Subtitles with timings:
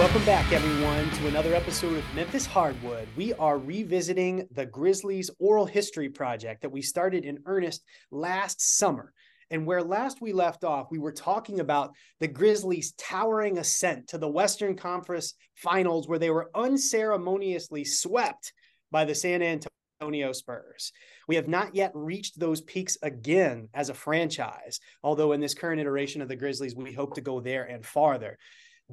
[0.00, 3.06] Welcome back, everyone, to another episode of Memphis Hardwood.
[3.18, 9.12] We are revisiting the Grizzlies Oral History Project that we started in earnest last summer.
[9.50, 14.16] And where last we left off, we were talking about the Grizzlies' towering ascent to
[14.16, 18.54] the Western Conference Finals, where they were unceremoniously swept
[18.90, 20.92] by the San Antonio Spurs.
[21.28, 25.78] We have not yet reached those peaks again as a franchise, although in this current
[25.78, 28.38] iteration of the Grizzlies, we hope to go there and farther.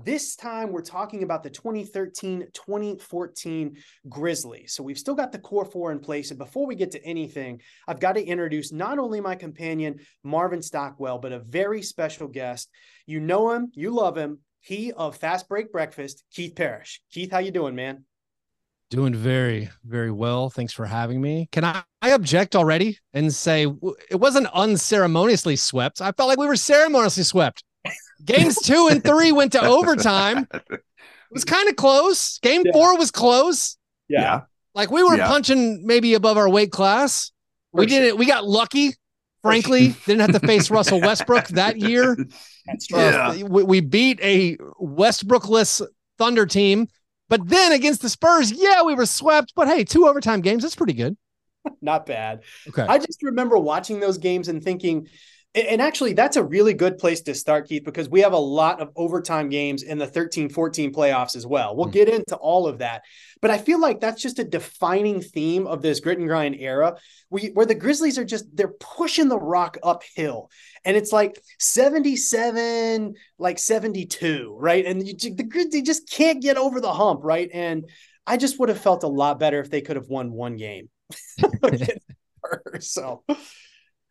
[0.04, 4.73] This time we're talking about the 2013 2014 Grizzlies.
[4.73, 6.30] So we've still got the core four in place.
[6.30, 10.62] And before we get to anything, I've got to introduce not only my companion, Marvin
[10.62, 12.70] Stockwell, but a very special guest.
[13.08, 14.40] You know him, you love him.
[14.60, 17.02] He of Fastbreak Breakfast, Keith Parish.
[17.12, 18.04] Keith, how you doing, man?
[18.90, 20.50] Doing very, very well.
[20.50, 21.50] Thanks for having me.
[21.52, 23.66] Can I, I object already and say
[24.09, 26.02] it wasn't unceremoniously swept?
[26.02, 27.64] I felt like we were ceremoniously swept.
[28.24, 30.48] Games two and three went to overtime.
[30.52, 30.82] It
[31.32, 32.40] was kind of close.
[32.40, 32.72] Game yeah.
[32.72, 33.78] four was close.
[34.08, 34.42] Yeah.
[34.74, 35.28] Like we were yeah.
[35.28, 37.32] punching maybe above our weight class.
[37.72, 38.00] For we sure.
[38.00, 38.94] didn't, we got lucky.
[39.44, 42.18] Frankly, didn't have to face Russell Westbrook that year.
[42.66, 43.00] That's true.
[43.00, 43.44] Uh, yeah.
[43.44, 45.86] we, we beat a Westbrookless
[46.18, 46.88] Thunder team.
[47.30, 49.54] But then against the Spurs, yeah, we were swept.
[49.56, 51.18] But hey, two overtime games, that's pretty good.
[51.81, 52.44] Not bad.
[52.68, 52.84] Okay.
[52.84, 55.08] I just remember watching those games and thinking,
[55.56, 58.80] and actually, that's a really good place to start, Keith, because we have a lot
[58.80, 61.76] of overtime games in the 13 14 playoffs as well.
[61.76, 61.94] We'll mm-hmm.
[61.94, 63.03] get into all of that.
[63.42, 66.98] But I feel like that's just a defining theme of this grit and grind era
[67.30, 70.50] we, where the Grizzlies are just, they're pushing the rock uphill.
[70.86, 74.86] And it's like 77, like 72, right?
[74.86, 77.50] And you, the Grizzlies just can't get over the hump, right?
[77.53, 77.90] And
[78.25, 80.90] I just would have felt a lot better if they could have won one game.
[82.80, 83.23] so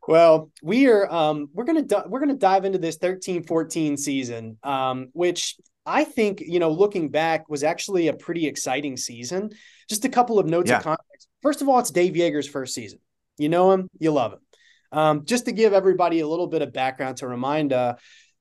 [0.07, 5.09] well, we are um, we're gonna di- we're gonna dive into this 13-14 season, um,
[5.13, 9.51] which I think you know looking back was actually a pretty exciting season.
[9.89, 10.79] Just a couple of notes yeah.
[10.79, 11.29] of context.
[11.43, 12.99] First of all, it's Dave Joerger's first season.
[13.39, 14.41] You know him, you love him.
[14.93, 17.97] Um, just to give everybody a little bit of background to remind uh,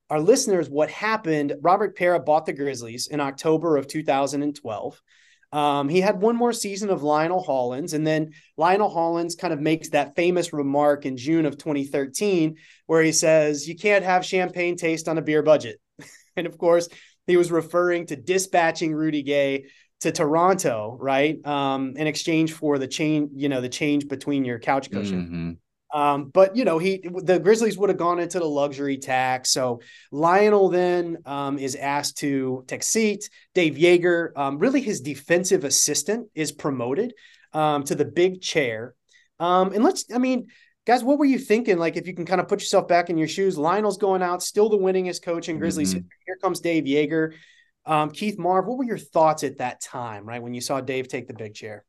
[0.08, 1.54] our listeners what happened.
[1.60, 5.02] Robert Pera bought the Grizzlies in October of 2012.
[5.56, 9.58] Um, he had one more season of Lionel Hollins, and then Lionel Hollins kind of
[9.58, 14.76] makes that famous remark in June of 2013 where he says, You can't have champagne
[14.76, 15.80] taste on a beer budget.
[16.36, 16.90] and of course,
[17.26, 19.64] he was referring to dispatching Rudy Gay
[20.00, 21.38] to Toronto, right?
[21.46, 25.58] Um, in exchange for the change, you know, the change between your couch cushion.
[25.92, 29.50] Um, but you know, he the Grizzlies would have gone into the luxury tax.
[29.50, 29.80] So
[30.10, 33.30] Lionel then um, is asked to take seat.
[33.54, 37.14] Dave Joerger, um, really his defensive assistant, is promoted
[37.52, 38.94] um, to the big chair.
[39.38, 40.48] Um, and let's, I mean,
[40.86, 41.78] guys, what were you thinking?
[41.78, 44.42] Like, if you can kind of put yourself back in your shoes, Lionel's going out,
[44.42, 45.94] still the winningest coach in Grizzlies.
[45.94, 46.06] Mm-hmm.
[46.26, 47.34] Here comes Dave Joerger.
[47.84, 50.42] Um, Keith Marv, what were your thoughts at that time, right?
[50.42, 51.84] When you saw Dave take the big chair?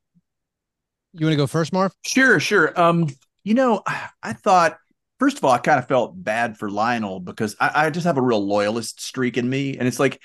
[1.13, 1.91] You want to go first, Marv?
[2.05, 2.79] Sure, sure.
[2.79, 3.07] Um,
[3.47, 3.81] you know,
[4.23, 4.77] I thought
[5.19, 8.17] first of all, I kind of felt bad for Lionel because I, I, just have
[8.17, 10.21] a real loyalist streak in me, and it's like,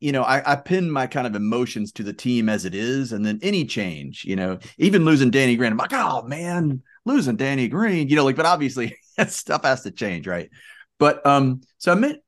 [0.00, 3.12] you know, I, I pin my kind of emotions to the team as it is,
[3.12, 7.36] and then any change, you know, even losing Danny Green, I'm like, oh man, losing
[7.36, 8.98] Danny Green, you know, like, but obviously
[9.28, 10.50] stuff has to change, right?
[10.98, 12.18] But um, so I meant,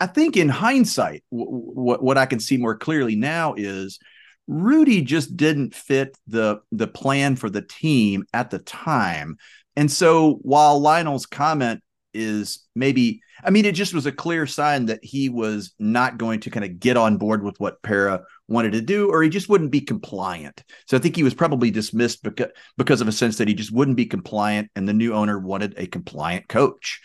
[0.00, 3.98] I think in hindsight, what what I can see more clearly now is
[4.46, 9.36] Rudy just didn't fit the the plan for the team at the time.
[9.76, 11.82] And so while Lionel's comment
[12.14, 16.40] is maybe I mean it just was a clear sign that he was not going
[16.40, 19.48] to kind of get on board with what Pera wanted to do or he just
[19.48, 20.62] wouldn't be compliant.
[20.86, 23.72] So I think he was probably dismissed because because of a sense that he just
[23.72, 27.00] wouldn't be compliant and the new owner wanted a compliant coach.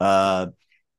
[0.00, 0.46] Uh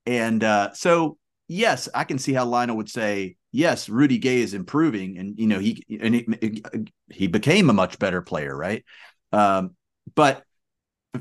[0.05, 4.53] and uh so yes, I can see how Lionel would say yes, Rudy Gay is
[4.53, 6.63] improving, and you know he and he,
[7.09, 8.83] he became a much better player, right?
[9.31, 9.75] Um,
[10.15, 10.43] but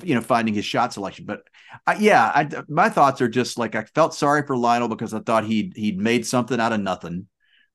[0.03, 1.25] you know, finding his shot selection.
[1.25, 1.43] But
[1.87, 5.21] I, yeah, I, my thoughts are just like I felt sorry for Lionel because I
[5.21, 7.29] thought he'd he'd made something out of nothing,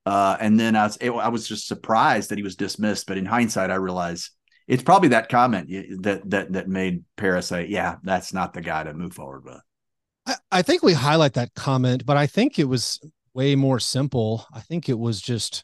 [0.06, 3.08] uh, and then I was I was just surprised that he was dismissed.
[3.08, 4.32] But in hindsight, I realize
[4.68, 5.70] it's probably that comment
[6.04, 9.62] that that that made Paris say, "Yeah, that's not the guy to move forward with."
[10.26, 13.00] I, I think we highlight that comment, but I think it was
[13.34, 14.46] way more simple.
[14.54, 15.64] I think it was just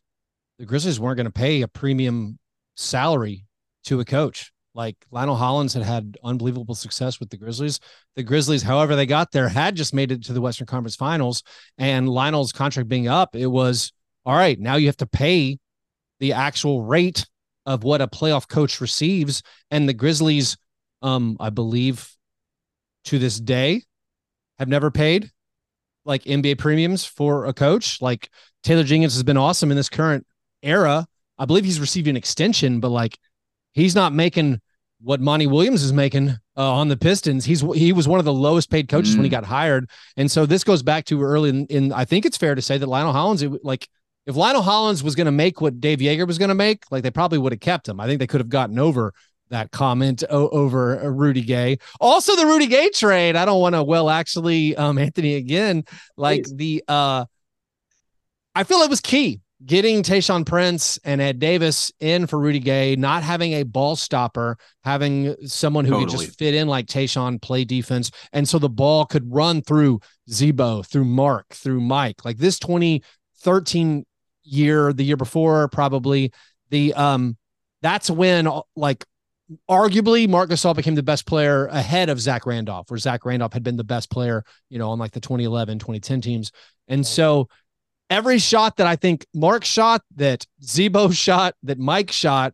[0.59, 2.39] the Grizzlies weren't going to pay a premium
[2.75, 3.45] salary
[3.85, 4.51] to a coach.
[4.73, 7.79] Like Lionel Hollins had had unbelievable success with the Grizzlies.
[8.15, 11.41] The Grizzlies, however they got there, had just made it to the Western Conference Finals.
[11.79, 13.91] And Lionel's contract being up, it was
[14.25, 14.59] all right.
[14.59, 15.57] Now you have to pay
[16.19, 17.25] the actual rate
[17.65, 19.41] of what a playoff coach receives.
[19.71, 20.57] And the Grizzlies,
[21.01, 22.11] um, I believe,
[23.05, 23.83] to this day,
[24.59, 25.31] have never paid
[26.07, 28.01] like NBA premiums for a coach.
[28.01, 28.29] Like
[28.63, 30.25] Taylor Jenkins has been awesome in this current
[30.63, 31.05] era.
[31.37, 33.19] I believe he's received an extension, but like
[33.73, 34.61] he's not making
[35.01, 37.45] what Monty Williams is making uh, on the Pistons.
[37.45, 39.17] He's he was one of the lowest paid coaches mm.
[39.17, 39.33] when he mm.
[39.33, 41.93] got hired, and so this goes back to early in, in.
[41.93, 43.87] I think it's fair to say that Lionel Hollins, it, like
[44.25, 47.03] if Lionel Hollins was going to make what Dave Joerger was going to make, like
[47.03, 47.99] they probably would have kept him.
[47.99, 49.13] I think they could have gotten over
[49.49, 51.77] that comment over uh, Rudy Gay.
[51.99, 53.35] Also, the Rudy Gay trade.
[53.35, 53.83] I don't want to.
[53.83, 55.83] Well, actually, um, Anthony again,
[56.15, 56.55] like Please.
[56.55, 57.25] the uh,
[58.55, 62.95] I feel it was key getting Tayshaun Prince and Ed Davis in for Rudy Gay,
[62.95, 66.11] not having a ball stopper, having someone who totally.
[66.11, 68.11] could just fit in like Tayshaun, play defense.
[68.33, 72.23] And so the ball could run through Z-Bo, through Marc, through Mike.
[72.23, 74.05] Like this 2013
[74.43, 76.31] year, the year before, probably
[76.69, 77.37] the um
[77.81, 79.05] that's when like
[79.69, 83.63] arguably Marc Gasol became the best player ahead of Zach Randolph, where Zach Randolph had
[83.63, 86.51] been the best player, you know, on like the 2011, 2010 teams.
[86.87, 87.47] And so
[88.09, 92.53] every shot that I think Marc shot, that Z-Bo shot, that Mike shot,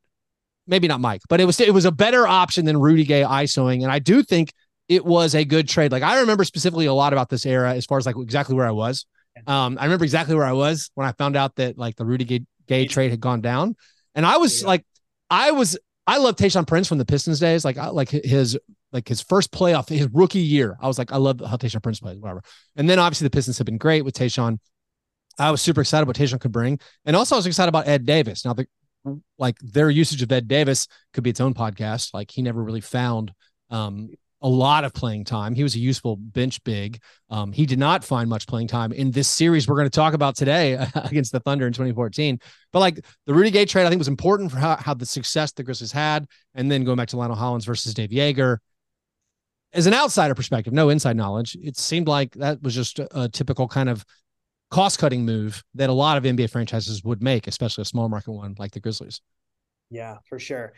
[0.68, 3.84] maybe not Mike, but it was it was a better option than Rudy Gay ISOing.
[3.84, 4.54] And I do think
[4.88, 5.92] it was a good trade.
[5.92, 8.68] Like I remember specifically a lot about this era as far as like exactly where
[8.68, 9.06] I was.
[9.48, 12.24] Um, I remember exactly where I was when I found out that like the Rudy
[12.24, 13.76] Gay, Gay trade had gone down.
[14.16, 14.68] And I was yeah.
[14.68, 14.86] like,
[15.30, 17.64] I was I love Tayshaun Prince from the Pistons days.
[17.64, 18.58] Like like his
[18.92, 20.78] like his first playoff, his rookie year.
[20.82, 22.44] I was like, I love how Tayshaun Prince plays, whatever.
[22.76, 24.60] And then obviously the Pistons have been great with Tayshaun.
[25.40, 26.80] I was super excited what Tayshaun could bring.
[27.06, 28.46] And also I was excited about Ed Davis.
[28.46, 28.68] Now the
[29.38, 32.14] like their usage of Ed Davis could be its own podcast.
[32.14, 33.34] Like he never really found
[33.70, 34.10] um
[34.44, 35.56] a lot of playing time.
[35.56, 37.02] He was a useful bench big.
[37.30, 40.14] Um, he did not find much playing time in this series we're going to talk
[40.14, 42.40] about today against the Thunder in 2014.
[42.74, 45.54] But like the Rudy Gay trade, I think was important for how, how the success
[45.54, 46.28] the Grizzlies had.
[46.54, 48.58] And then going back to Lionel Hollins versus Dave Joerger.
[49.72, 53.30] As an outsider perspective, no inside knowledge, it seemed like that was just a, a
[53.30, 54.06] typical kind of
[54.70, 58.32] cost cutting move that a lot of NBA franchises would make, especially a small market
[58.32, 59.22] one like the Grizzlies.
[59.90, 60.74] Yeah, for sure.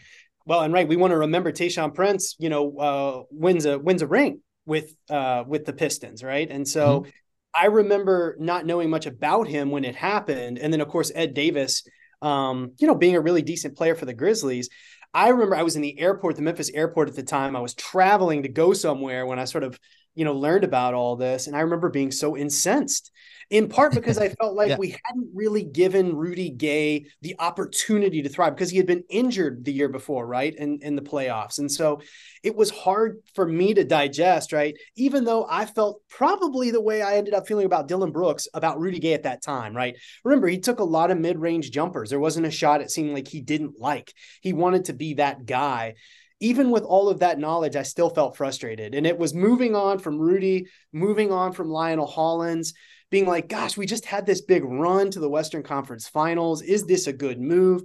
[0.46, 4.02] Well, and right, we want to remember Tayshaun Prince, you know, uh, wins a wins
[4.02, 6.50] a ring with uh, with the Pistons, right?
[6.50, 7.10] And so mm-hmm.
[7.54, 11.34] I remember not knowing much about him when it happened, and then of course Ed
[11.34, 11.84] Davis,
[12.22, 14.70] um, you know, being a really decent player for the Grizzlies.
[15.14, 17.56] I remember I was in the airport, the Memphis airport at the time.
[17.56, 19.80] I was traveling to go somewhere when I sort of,
[20.14, 23.12] you know, learned about all this, and I remember being so incensed
[23.50, 24.78] in part because I felt like yeah.
[24.78, 29.66] we hadn't really given Rudy Gay the opportunity to thrive because he had been injured
[29.66, 30.54] the year before, right?
[30.56, 31.60] In, in the playoffs.
[31.60, 32.02] And so
[32.44, 34.76] it was hard for me to digest, right?
[34.96, 38.80] Even though I felt probably the way I ended up feeling about Dillon Brooks, about
[38.80, 39.96] Rudy Gay at that time, right?
[40.24, 42.10] Remember, he took a lot of mid range jumpers.
[42.10, 44.14] There wasn't a shot it seemed like he didn't like.
[44.42, 45.96] He wanted to be that guy
[46.42, 48.94] even with all of that knowledge, I still felt frustrated.
[48.94, 52.74] And it was moving on from Rudy, moving on from Lionel Hollins,
[53.16, 56.62] being like, gosh, we just had this big run to the Western Conference Finals.
[56.62, 57.84] Is this a good move?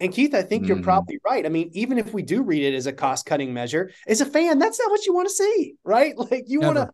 [0.00, 0.68] And Keith, I think mm.
[0.68, 0.84] you're mm-hmm.
[0.84, 1.44] probably right.
[1.44, 4.24] I mean, even if we do read it as a cost cutting measure, as a
[4.24, 6.14] fan, that's not what you want to see, right?
[6.30, 6.88] Like you want to,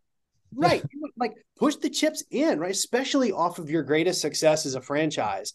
[0.53, 0.83] right?
[1.17, 2.73] like push the chips in, right?
[2.73, 5.53] Especially off of your greatest success as a franchise.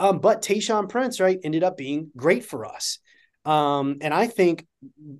[0.00, 2.98] Um, but Tayshaun Prince, right, ended up being great for us.
[3.44, 4.66] Um, and I think,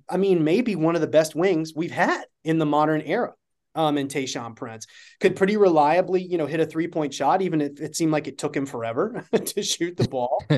[0.09, 3.31] I mean, maybe one of the best wings we've had in the modern era
[3.79, 4.87] um, and Tayshaun Prince
[5.21, 8.27] could pretty reliably, you know, hit a three point shot, even if it seemed like
[8.27, 10.43] it took him forever to shoot the ball.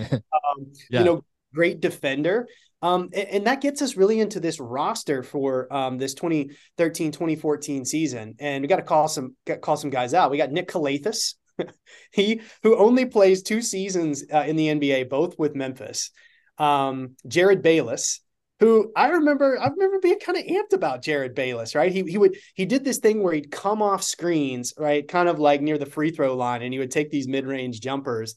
[0.51, 1.00] Um, yeah.
[1.00, 1.24] You know,
[1.54, 2.48] great defender.
[2.82, 7.86] Um, and, and, that gets us really into this roster for um, this 2013 2014
[7.86, 8.36] season.
[8.40, 10.32] And we got to call some call some guys out.
[10.32, 11.36] We got Nick Calathes,
[12.12, 16.10] he who only plays two seasons uh, in the NBA, both with Memphis.
[16.58, 18.22] Um, Jerryd Bayless,
[18.62, 21.91] who I remember I remember being kind of amped about Jerryd Bayless, right?
[21.91, 25.39] He he would he did this thing where he'd come off screens, right, kind of
[25.39, 28.36] like near the free throw line, and he would take these mid range jumpers.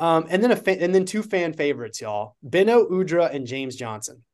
[0.00, 3.76] Um, and then a fa- and then two fan favorites, y'all, Beno Udrih and James
[3.76, 4.24] Johnson.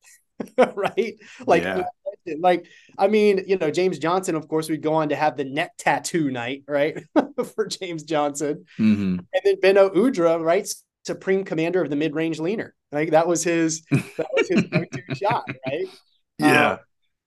[0.74, 1.14] right?
[1.46, 1.84] Like, yeah.
[2.40, 2.66] like
[2.98, 5.70] I mean, you know, James Johnson, of course, we'd go on to have the neck
[5.78, 7.00] tattoo night, right?
[7.54, 8.64] For James Johnson.
[8.76, 9.18] Mm-hmm.
[9.32, 10.68] And then Beno Udrih, right?
[11.08, 12.74] Supreme commander of the mid-range leaner.
[12.92, 15.86] Like that was his that was his go-to shot, right?
[16.38, 16.70] Yeah.
[16.70, 16.78] Uh,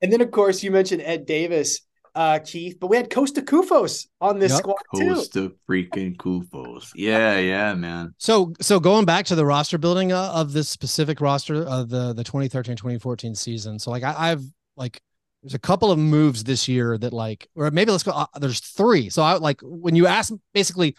[0.04, 1.82] and then of course you mentioned Ed Davis,
[2.14, 4.60] uh, Keith, but we had Kosta Koufos on this yep.
[4.60, 5.16] squad too.
[5.16, 6.92] Kosta freaking Koufos.
[6.96, 8.14] Yeah, yeah, man.
[8.18, 12.14] So so going back to the roster building uh, of this specific roster of the
[12.14, 13.80] the 2013-2014 season.
[13.80, 14.44] So like I, I've
[14.76, 15.02] like
[15.42, 18.60] there's a couple of moves this year that like or maybe let's go uh, there's
[18.60, 19.10] three.
[19.10, 20.96] So I like when you ask basically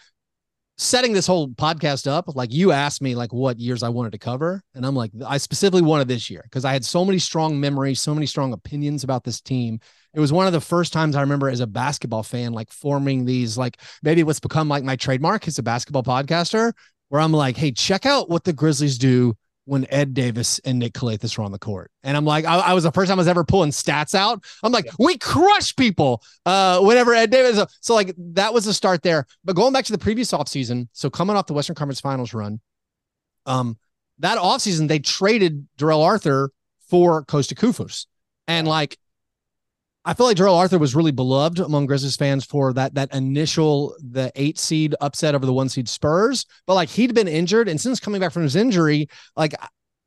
[0.77, 4.17] setting this whole podcast up, like you asked me like what years I wanted to
[4.17, 4.61] cover.
[4.73, 8.01] And I'm like, I specifically wanted this year because I had so many strong memories,
[8.01, 9.79] so many strong opinions about this team.
[10.13, 13.25] It was one of the first times I remember as a basketball fan, like forming
[13.25, 16.73] these, like maybe what's become like my trademark as a basketball podcaster,
[17.09, 19.35] where I'm like, hey, check out what the Grizzlies do
[19.65, 21.89] when Ed Davis and Nick Calathes were on the court.
[22.03, 24.43] And I'm like, I, I, was the first time I was ever pulling stats out.
[24.61, 24.91] I'm like, yeah.
[24.99, 27.65] we crush people uh, whenever Ed Davis.
[27.79, 29.25] So like that was the start there.
[29.45, 32.59] But going back to the previous offseason, so coming off the Western Conference Finals run,
[33.45, 33.77] um,
[34.19, 36.51] that offseason they traded Darrell Arthur
[36.89, 38.05] for Kosta Koufos.
[38.47, 38.97] And like
[40.05, 43.95] I feel like Darrell Arthur was really beloved among Grizzlies fans for that that initial
[44.01, 47.79] the eight seed upset over the one seed Spurs, but like he'd been injured, and
[47.79, 49.53] since coming back from his injury, like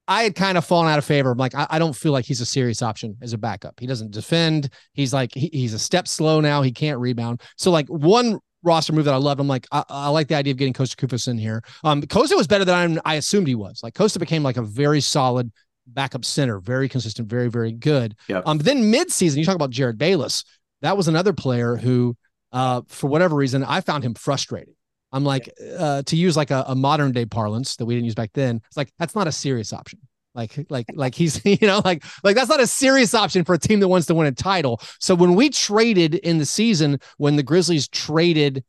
[0.09, 1.33] I had kind of fallen out of favor.
[1.33, 3.81] I'm like, I, I, don't feel like he's a serious option as a backup.
[3.81, 4.69] He doesn't defend.
[4.93, 6.63] He's like he, he's a step slow now.
[6.63, 7.43] He can't rebound.
[7.57, 9.41] So like one roster move that I love.
[9.41, 11.63] I'm like, I, I like the idea of getting Kosta Koufos in here.
[11.85, 13.81] Um, Kosta was better than I, I assumed he was.
[13.83, 15.51] Like Kosta became like a very solid
[15.87, 18.17] backup center, very consistent, very, very good.
[18.29, 18.43] Yep.
[18.47, 20.45] Um, then midseason, you talk about Jerryd Bayless.
[20.83, 22.17] That was another player who,
[22.53, 24.75] uh, for whatever reason, I found him frustrating.
[25.13, 28.15] I'm like, uh, to use like a, a modern day parlance that we didn't use
[28.15, 28.61] back then.
[28.67, 30.01] It's like that's not a serious option.
[30.35, 33.59] Like, like, like he's, you know, like, like that's not a serious option for a
[33.59, 34.81] team that wants to win a title.
[35.01, 38.63] So when we traded in the season, when the Grizzlies traded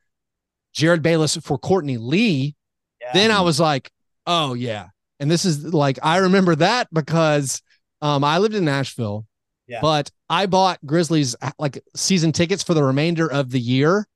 [0.74, 2.56] Jerryd Bayless for Courtney Lee,
[3.02, 3.12] yeah.
[3.14, 3.92] then I was like,
[4.26, 4.88] oh yeah,
[5.20, 7.62] and this is like I remember that because
[8.02, 9.26] um, I lived in Nashville,
[9.68, 9.80] yeah.
[9.82, 14.08] but I bought Grizzlies like season tickets for the remainder of the year.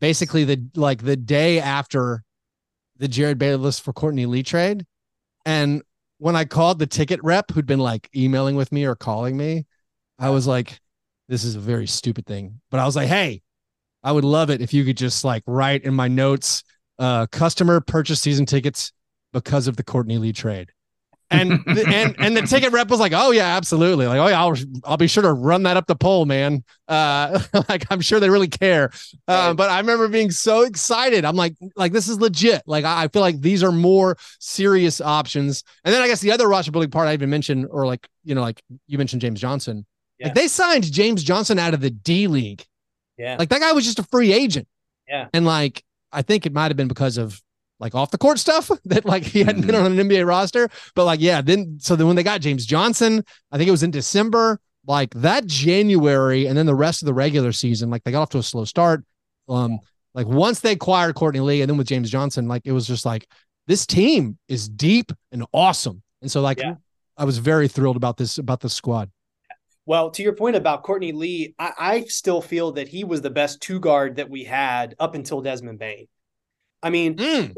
[0.00, 2.22] Basically, the like the day after
[2.96, 4.86] the Jerryd Bayless for Courtney Lee trade,
[5.44, 5.82] and
[6.18, 9.66] when I called the ticket rep who'd been like emailing with me or calling me,
[10.18, 10.80] I was like,
[11.28, 13.42] "This is a very stupid thing," but I was like, "Hey,
[14.02, 16.62] I would love it if you could just like write in my notes,
[16.98, 18.92] uh, customer purchase season tickets
[19.32, 20.70] because of the Courtney Lee trade.
[21.32, 24.54] And and and the ticket rep was like, "Oh yeah, absolutely." Like, "Oh yeah, I'll
[24.84, 28.30] I'll be sure to run that up the pole, man." Uh, like I'm sure they
[28.30, 28.90] really care.
[29.26, 31.24] Uh, but I remember being so excited.
[31.24, 32.62] I'm like, like this is legit.
[32.66, 35.64] Like I, I feel like these are more serious options.
[35.84, 38.34] And then I guess the other roster building part I even mentioned, or like you
[38.34, 39.86] know, like you mentioned James Johnson.
[40.18, 40.26] Yeah.
[40.26, 42.64] Like they signed James Johnson out of the D League.
[43.16, 43.36] Yeah.
[43.38, 44.68] Like that guy was just a free agent.
[45.08, 45.28] Yeah.
[45.32, 47.40] And like I think it might have been because of
[47.82, 49.84] like off the court stuff that like he hadn't been mm-hmm.
[49.84, 50.70] on an NBA roster.
[50.94, 53.82] But like, yeah, then so then when they got James Johnson, I think it was
[53.82, 58.12] in December, like that January, and then the rest of the regular season, like they
[58.12, 59.04] got off to a slow start.
[59.48, 59.80] Um,
[60.14, 63.04] like once they acquired Courtney Lee and then with James Johnson, like it was just
[63.04, 63.26] like
[63.66, 66.02] this team is deep and awesome.
[66.22, 66.76] And so like yeah.
[67.16, 69.10] I was very thrilled about this about the squad.
[69.84, 73.30] Well, to your point about Courtney Lee, I, I, still feel that he was the
[73.30, 76.06] best two guard that we had up until Desmond Bane.
[76.84, 77.52] I mean, mm.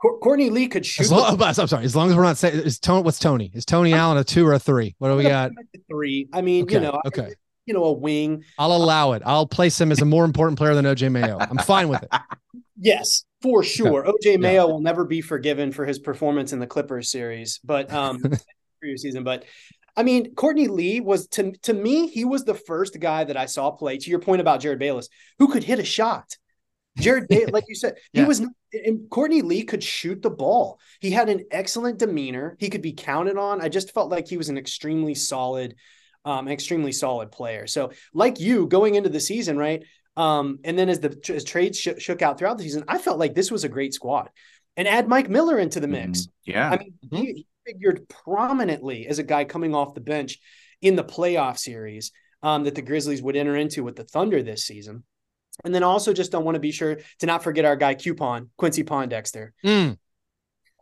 [0.00, 1.04] Courtney Lee could shoot.
[1.04, 1.84] As Long, I'm sorry.
[1.84, 3.02] As long as we're not saying, is Tony?
[3.02, 3.50] What's Tony?
[3.52, 4.94] Is Tony Allen a two or a three?
[4.98, 5.50] What do we got?
[5.90, 6.26] Three.
[6.32, 6.74] I mean, okay.
[6.74, 7.34] you know, okay.
[7.66, 8.44] You know, a wing.
[8.58, 9.22] I'll allow it.
[9.26, 11.38] I'll place him as a more important player than OJ Mayo.
[11.38, 12.10] I'm fine with it.
[12.82, 14.04] Yes, for sure.
[14.04, 18.18] OJ Mayo will never be forgiven for his performance in the Clippers series, but um,
[18.80, 19.22] previous season.
[19.22, 19.44] But
[19.96, 23.44] I mean, Courtney Lee was to to me, he was the first guy that I
[23.44, 23.98] saw play.
[23.98, 26.38] To your point about Jerryd Bayless, who could hit a shot.
[26.96, 28.26] Bayless, like you said, he yeah.
[28.26, 28.40] was
[28.72, 30.80] and Courtney Lee could shoot the ball.
[31.00, 32.56] He had an excellent demeanor.
[32.58, 33.60] He could be counted on.
[33.60, 35.76] I just felt like he was an extremely solid,
[36.24, 37.66] um, extremely solid player.
[37.66, 39.84] So, like you going into the season, right?
[40.16, 43.18] Um, and then as the as trades sh- shook out throughout the season, I felt
[43.18, 44.30] like this was a great squad.
[44.76, 46.22] And add Mike Miller into the mix.
[46.22, 46.50] Mm-hmm.
[46.50, 47.16] Yeah, I mean, mm-hmm.
[47.16, 50.38] he, he, figured prominently as a guy coming off the bench
[50.80, 52.10] in the playoff series
[52.42, 55.04] um, that the Grizzlies would enter into with the Thunder this season.
[55.64, 58.50] And then also just don't want to be sure to not forget our guy Coupon,
[58.56, 59.50] Quincy Pondexter.
[59.64, 59.98] Mm.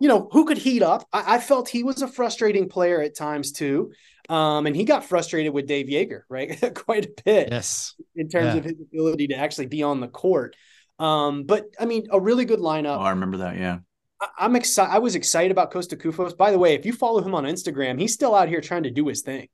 [0.00, 1.06] You know, who could heat up?
[1.12, 3.92] I, I, felt he was a frustrating player at times too.
[4.28, 6.75] Um, and he got frustrated with Dave Joerger, right?
[6.75, 7.48] Quite a bit.
[7.50, 7.94] Yes.
[8.14, 8.58] In terms yeah.
[8.58, 10.54] of his ability to actually be on the court.
[10.98, 12.98] Um, but I mean, a really good lineup.
[12.98, 13.56] Oh, I remember that.
[13.56, 13.78] Yeah.
[14.20, 14.92] I, am excited.
[14.92, 16.37] I was excited about Kosta Koufos.
[16.37, 18.90] By the way, if you follow him on Instagram, he's still out here trying to
[18.90, 19.48] do his thing.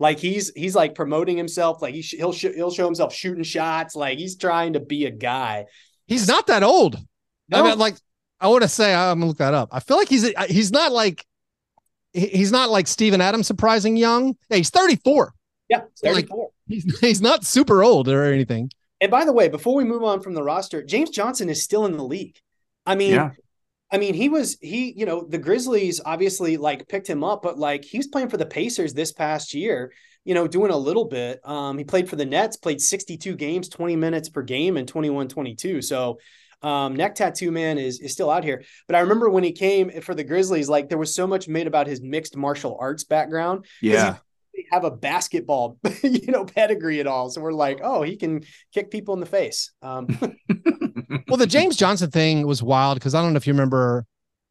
[0.00, 1.82] Like he's he's like promoting himself.
[1.82, 3.94] Like he sh- he'll sh- he'll show himself shooting shots.
[3.94, 5.66] Like he's trying to be a guy.
[6.06, 6.98] He's not that old.
[7.50, 7.60] No.
[7.60, 7.96] I mean, like
[8.40, 9.68] I want to say I'm gonna look that up.
[9.72, 11.24] I feel like he's uh, he's not like
[12.14, 14.36] he's not like Steven Adams surprising young.
[14.48, 15.34] Yeah, he's 34.
[15.68, 16.38] Yeah, 34.
[16.38, 18.70] Like, he's he's not super old or anything.
[19.02, 21.84] And by the way, before we move on from the roster, James Johnson is still
[21.84, 22.38] in the league.
[22.86, 23.30] I mean, yeah.
[23.92, 27.58] I mean, he was he, you know, the Grizzlies obviously like picked him up, but
[27.58, 29.92] like he was playing for the Pacers this past year,
[30.24, 31.40] you know, doing a little bit.
[31.44, 35.28] Um, he played for the Nets, played 62 games, 20 minutes per game and 21
[35.28, 35.82] 22.
[35.82, 36.18] So
[36.62, 39.90] Um, neck tattoo man is is still out here, but I remember when he came
[40.02, 43.64] for the Grizzlies, like there was so much made about his mixed martial arts background.
[43.80, 44.18] Yeah,
[44.70, 47.30] have a basketball, you know, pedigree at all.
[47.30, 49.72] So we're like, oh, he can kick people in the face.
[49.82, 50.06] Um.
[51.28, 54.06] well, the James Johnson thing was wild because I don't know if you remember.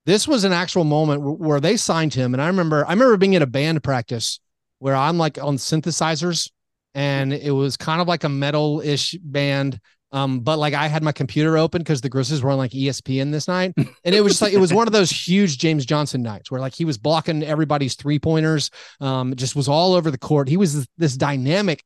[0.05, 3.35] This was an actual moment where they signed him, and I remember I remember being
[3.35, 4.39] at a band practice
[4.79, 6.49] where I'm like on synthesizers,
[6.95, 9.79] and it was kind of like a metal ish band,
[10.11, 13.31] um, but like I had my computer open because the Grizzlies were on like ESPN
[13.31, 13.73] this night.
[14.05, 16.61] And it was just like it was one of those huge James Johnson nights where
[16.61, 20.47] like he was blocking everybody's three pointers, um, just was all over the court.
[20.47, 21.83] He was this, this dynamic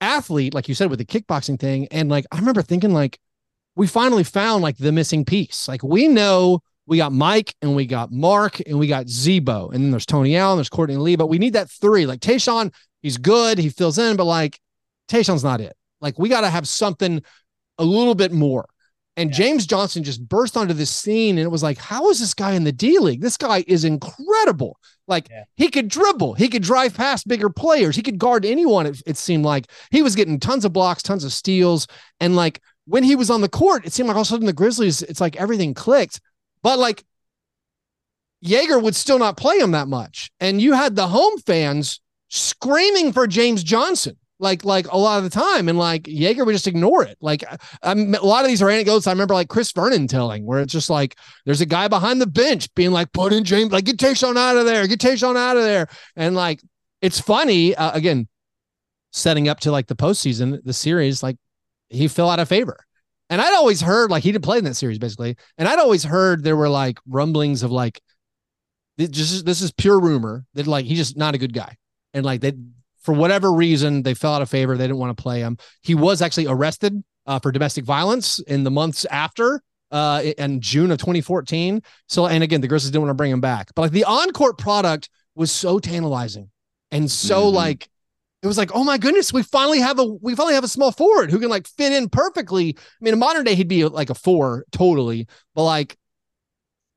[0.00, 1.88] athlete, like you said, with the kickboxing thing.
[1.90, 3.18] And like I remember thinking, like,
[3.76, 5.68] we finally found like the missing piece.
[5.68, 9.70] Like we know we got Mike and we got Marc and we got Z-Bo.
[9.72, 12.06] And then there's Tony Allen, there's Courtney Lee, but we need that three.
[12.06, 12.72] Like Tayshaun,
[13.02, 14.58] he's good, he fills in, but like
[15.08, 15.76] Tayshaun's not it.
[16.00, 17.22] Like we got to have something
[17.78, 18.66] a little bit more.
[19.16, 19.36] And yeah.
[19.36, 22.52] James Johnson just burst onto the scene and it was like, how is this guy
[22.52, 23.22] in the D League?
[23.22, 24.78] This guy is incredible.
[25.08, 25.44] Like yeah.
[25.54, 28.86] he could dribble, he could drive past bigger players, he could guard anyone.
[28.86, 31.86] It, it, seemed like he was getting tons of blocks, tons of steals.
[32.20, 34.46] And like when he was on the court, it seemed like all of a sudden
[34.46, 36.20] the Grizzlies, it's like everything clicked.
[36.62, 37.04] But like
[38.44, 40.30] Joerger would still not play him that much.
[40.40, 45.24] And you had the home fans screaming for James Johnson like like a lot of
[45.24, 47.16] the time and like Joerger would just ignore it.
[47.20, 47.44] Like
[47.82, 49.06] I'm, a lot of these are anecdotes.
[49.06, 52.26] I remember like Chris Vernon telling where it's just like there's a guy behind the
[52.26, 55.56] bench being like put in James like get Tayshaun out of there get Tayshaun out
[55.56, 55.88] of there.
[56.16, 56.60] And like
[57.00, 58.28] it's funny uh, again
[59.12, 61.36] setting up to like the postseason the series like
[61.88, 62.78] he fell out of favor.
[63.28, 65.36] And I'd always heard like he didn't play in that series basically.
[65.58, 68.00] And I'd always heard there were like rumblings of like
[68.98, 71.76] this just this is pure rumor that like he's just not a good guy.
[72.14, 72.52] And like they
[73.06, 74.76] for whatever reason, they fell out of favor.
[74.76, 75.56] They didn't want to play him.
[75.80, 80.90] He was actually arrested uh, for domestic violence in the months after uh, in June
[80.90, 81.82] of 2014.
[82.08, 83.70] So, and again, the Grizzlies didn't want to bring him back.
[83.74, 86.50] But like the on-court product was so tantalizing
[86.90, 87.56] and so mm-hmm.
[87.56, 87.88] like
[88.42, 90.92] it was like, oh my goodness, we finally have a we finally have a small
[90.92, 92.76] forward who can like fit in perfectly.
[92.78, 95.96] I mean, in modern day, he'd be like a four totally, but like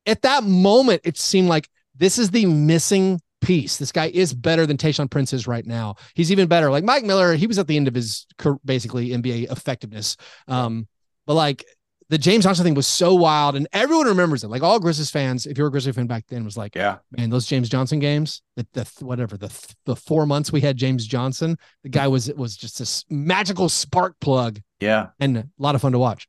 [0.05, 3.77] at that moment, it seemed like this is the missing piece.
[3.77, 5.95] This guy is better than Tayshaun Prince is right now.
[6.13, 6.69] He's even better.
[6.69, 8.25] Like Mike Miller, he was at the end of his
[8.65, 10.17] basically NBA effectiveness.
[10.47, 10.87] Um,
[11.25, 11.65] but like
[12.09, 14.47] the James Johnson thing was so wild, and everyone remembers it.
[14.47, 16.97] Like all Grizzlies fans, if you were a Grizzlies fan back then, was like, yeah,
[17.15, 19.51] man, those James Johnson games, the, the whatever the
[19.85, 24.19] the four months we had James Johnson, the guy was was just this magical spark
[24.19, 24.59] plug.
[24.79, 26.27] Yeah, and a lot of fun to watch.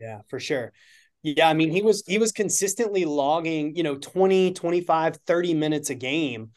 [0.00, 0.72] Yeah, for sure.
[1.34, 5.90] Yeah, I mean, he was he was consistently logging, you know, 20, 25, 30 minutes
[5.90, 6.50] a game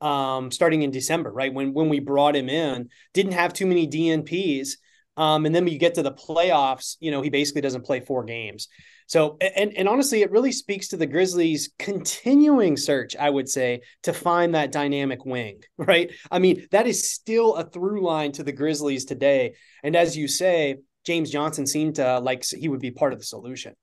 [0.00, 1.52] um starting in December, right?
[1.52, 4.78] When when we brought him in, didn't have too many DNPs.
[5.18, 8.00] Um, and then when you get to the playoffs, you know, he basically doesn't play
[8.00, 8.68] four games.
[9.06, 13.82] So, and, and honestly, it really speaks to the Grizzlies' continuing search, I would say,
[14.04, 16.10] to find that dynamic wing, right?
[16.30, 19.54] I mean, that is still a through line to the Grizzlies today.
[19.84, 23.26] And as you say, James Johnson seemed to like he would be part of the
[23.26, 23.74] solution.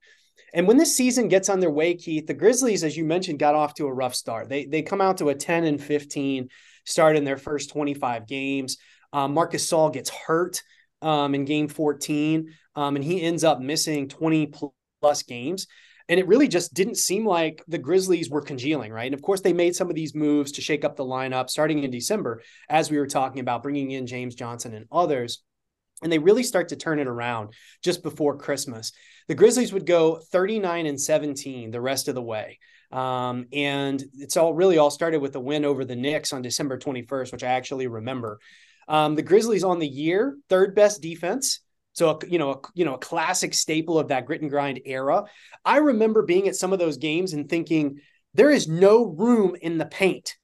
[0.53, 3.87] And when this season gets underway, Keith, the Grizzlies, as you mentioned, got off to
[3.87, 4.49] a rough start.
[4.49, 6.49] They they come out to a 10 and 15
[6.85, 8.77] start in their first 25 games.
[9.13, 10.61] Um, Marc Gasol gets hurt
[11.01, 14.53] um, in game 14, um, and he ends up missing 20
[15.01, 15.67] plus games.
[16.09, 19.05] And it really just didn't seem like the Grizzlies were congealing, right?
[19.05, 21.83] And of course, they made some of these moves to shake up the lineup starting
[21.83, 25.43] in December, as we were talking about, bringing in James Johnson and others
[26.01, 28.91] and they really start to turn it around just before Christmas.
[29.31, 32.59] The Grizzlies would go 39 and 17 the rest of the way.
[32.91, 36.77] Um, and it's all really all started with the win over the Knicks on December
[36.77, 38.41] 21st, which I actually remember.
[38.89, 41.61] Um, the Grizzlies on the year, third best defense.
[41.93, 45.23] So you know, a, you know, a classic staple of that grit and grind era.
[45.63, 48.01] I remember being at some of those games and thinking
[48.33, 50.35] there is no room in the paint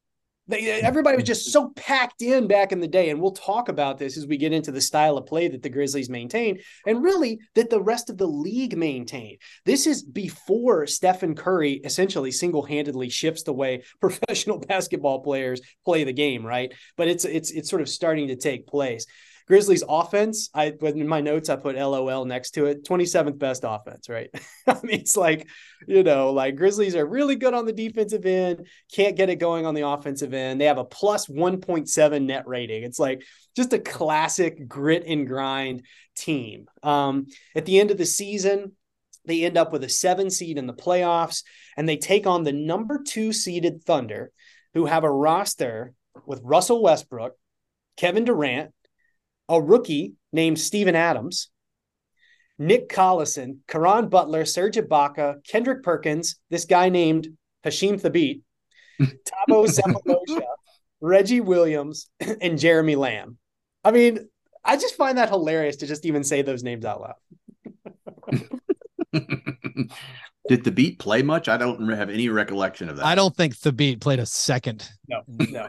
[0.50, 3.10] everybody was just so packed in back in the day.
[3.10, 5.70] And we'll talk about this as we get into the style of play that the
[5.70, 9.38] Grizzlies maintain and really that the rest of the league maintain.
[9.66, 16.04] This is before Stephen Curry essentially single handedly shifts the way professional basketball players play
[16.04, 16.74] the game, right?
[16.96, 19.06] But it's it's it's sort of starting to take place.
[19.48, 22.84] Grizzlies offense, I in my notes I put LOL next to it.
[22.84, 24.30] 27th best offense, right?
[24.68, 25.48] I mean, it's like,
[25.88, 29.66] you know, like Grizzlies are really good on the defensive end, can't get it going
[29.66, 30.60] on the offensive end.
[30.60, 32.84] They have a plus 1.7 net rating.
[32.84, 33.24] It's like
[33.56, 35.84] just a classic grit and grind
[36.16, 36.66] team.
[36.84, 38.74] Um, at the end of the season,
[39.24, 41.44] they end up with a seven seed in the playoffs,
[41.78, 44.32] and they take on the number two seeded Thunder,
[44.74, 45.94] who have a roster
[46.26, 47.34] with Russell Westbrook,
[47.98, 48.74] Kevin Durant,
[49.50, 51.50] a rookie named Steven Adams,
[52.60, 57.28] Nick Collison, Caron Butler, Serge Ibaka, Kendrick Perkins, this guy named
[57.66, 58.42] Hasheem Thabeet,
[59.00, 60.42] Thabo Sefolosha,
[61.00, 62.10] Reggie Williams,
[62.42, 63.38] and Jeremy Lamb.
[63.84, 64.28] I mean,
[64.64, 67.16] I just find that hilarious to just even say those names out loud.
[70.50, 71.50] Did Thabeet play much?
[71.50, 73.06] I don't have any recollection of that.
[73.06, 74.90] I don't think Thabeet played a second.
[75.08, 75.68] No, no.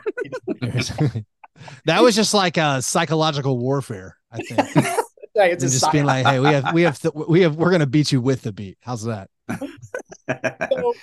[1.85, 4.17] that was just like a psychological warfare.
[4.31, 4.97] I think.
[5.37, 7.87] Right, it's just being like, hey, we have, we have, th- we have, we're gonna
[7.87, 8.77] beat you with the beat.
[8.81, 9.31] How's that?
[10.73, 10.95] so,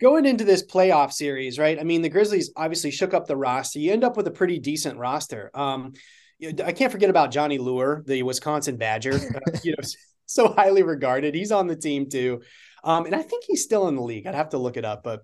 [0.00, 1.78] going into this playoff series, right?
[1.78, 3.78] I mean, the Grizzlies obviously shook up the roster.
[3.78, 5.48] You end up with a pretty decent roster.
[5.54, 5.92] Um,
[6.42, 9.88] I can't forget about Johnny Leuer, the Wisconsin Badger, uh, you know,
[10.26, 11.34] so highly regarded.
[11.34, 12.42] He's on the team too,
[12.82, 14.26] um, and I think he's still in the league.
[14.26, 15.20] I'd have to look it up, but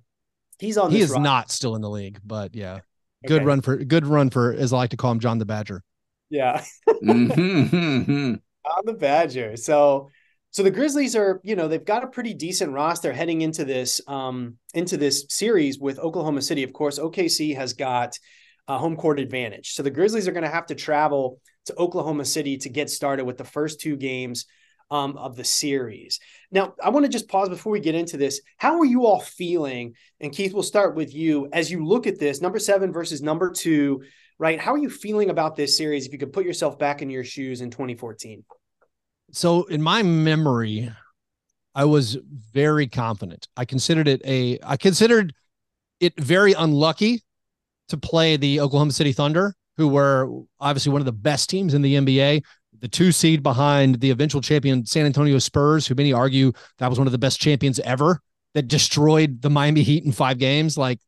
[0.61, 0.93] he's on.
[0.93, 1.23] He is roster.
[1.23, 2.81] not still in the league, but yeah,
[3.27, 3.45] good okay.
[3.45, 5.83] run for good run for as I like to call him, John the Badger.
[6.29, 6.63] Yeah.
[6.89, 8.35] mm-hmm.
[8.65, 9.57] on the Badger.
[9.57, 10.11] So
[10.53, 14.01] so the Grizzlies are, you know, they've got a pretty decent roster heading into this
[14.07, 16.63] um into this series with Oklahoma City.
[16.63, 18.19] Of course, OKC has got
[18.69, 19.73] a home court advantage.
[19.73, 23.25] So the Grizzlies are going to have to travel to Oklahoma City to get started
[23.25, 24.47] with the first two games
[24.91, 26.21] um, of the series.
[26.51, 28.41] Now, I want to just pause before we get into this.
[28.57, 29.95] How are you all feeling?
[30.21, 33.51] And Keith, we'll start with you as you look at this number seven versus number
[33.51, 34.03] two
[34.41, 34.59] right?
[34.59, 37.23] How are you feeling about this series if you could put yourself back in your
[37.23, 38.43] shoes in 2014?
[39.33, 40.91] So, in my memory,
[41.75, 42.17] I was
[42.53, 43.47] very confident.
[43.57, 45.33] I considered it a I considered
[46.01, 47.23] it very unlucky
[47.91, 51.83] to play the Oklahoma City Thunder, who were obviously one of the best teams in
[51.83, 52.43] the NBA,
[52.81, 56.99] the two seed behind the eventual champion San Antonio Spurs, who many argue that was
[56.99, 58.21] one of the best champions ever
[58.55, 60.77] that destroyed the Miami Heat in five games.
[60.77, 60.99] Like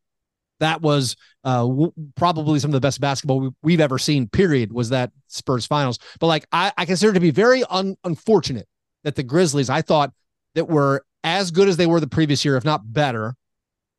[0.59, 4.27] that was uh, w- probably some of the best basketball we, have ever seen.
[4.29, 4.71] Period.
[4.71, 5.99] Was that Spurs finals?
[6.19, 8.67] But like I, I consider to be very un- unfortunate
[9.03, 10.13] that the Grizzlies, I thought
[10.55, 13.35] that were as good as they were the previous year, if not better,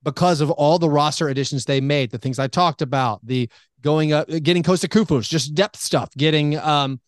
[0.03, 2.11] because of all the roster additions they made.
[2.11, 3.49] The things I talked about, the
[3.81, 7.01] going up, getting Kosta Koufos, just depth stuff, getting um,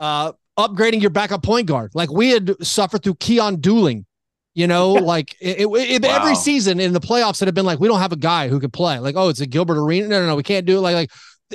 [0.00, 1.92] uh, upgrading your backup point guard.
[1.94, 4.04] Like we had suffered through Keon Dooling
[4.56, 6.16] you know, like it, it, it, wow.
[6.16, 8.58] every season in the playoffs that have been like, we don't have a guy who
[8.58, 8.98] could play.
[8.98, 10.08] Like, oh, it's a Gilbert Arena.
[10.08, 10.80] No, no, no, we can't do it.
[10.80, 11.10] Like, like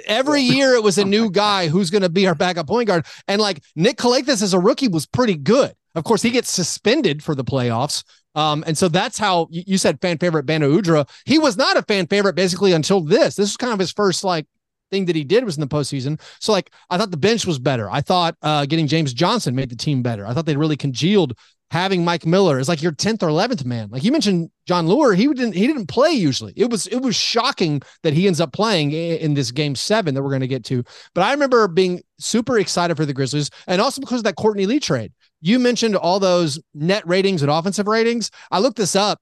[0.06, 3.06] every year it was a new guy who's going to be our backup point guard.
[3.28, 5.74] And like Nick Calathes as a rookie was pretty good.
[5.96, 8.04] Of course, he gets suspended for the playoffs.
[8.34, 11.10] Um, and so that's how you, you said fan favorite Beno Udrih.
[11.26, 13.36] He was not a fan favorite basically until this.
[13.36, 14.46] This is kind of his first like
[14.92, 16.20] thing that he did was in the postseason.
[16.40, 17.90] So like I thought the bench was better.
[17.90, 20.26] I thought uh, getting James Johnson made the team better.
[20.28, 21.36] I thought they really congealed
[21.72, 23.88] having Mike Miller is like your 10th or 11th man.
[23.90, 26.52] Like you mentioned Jon Leuer, he didn't he didn't play usually.
[26.58, 30.22] It was it was shocking that he ends up playing in this game 7 that
[30.22, 30.84] we're going to get to.
[31.16, 34.66] But I remember being super excited for the Grizzlies and also because of that Courtney
[34.66, 35.14] Lee trade.
[35.40, 38.30] You mentioned all those net ratings and offensive ratings.
[38.52, 39.20] I looked this up.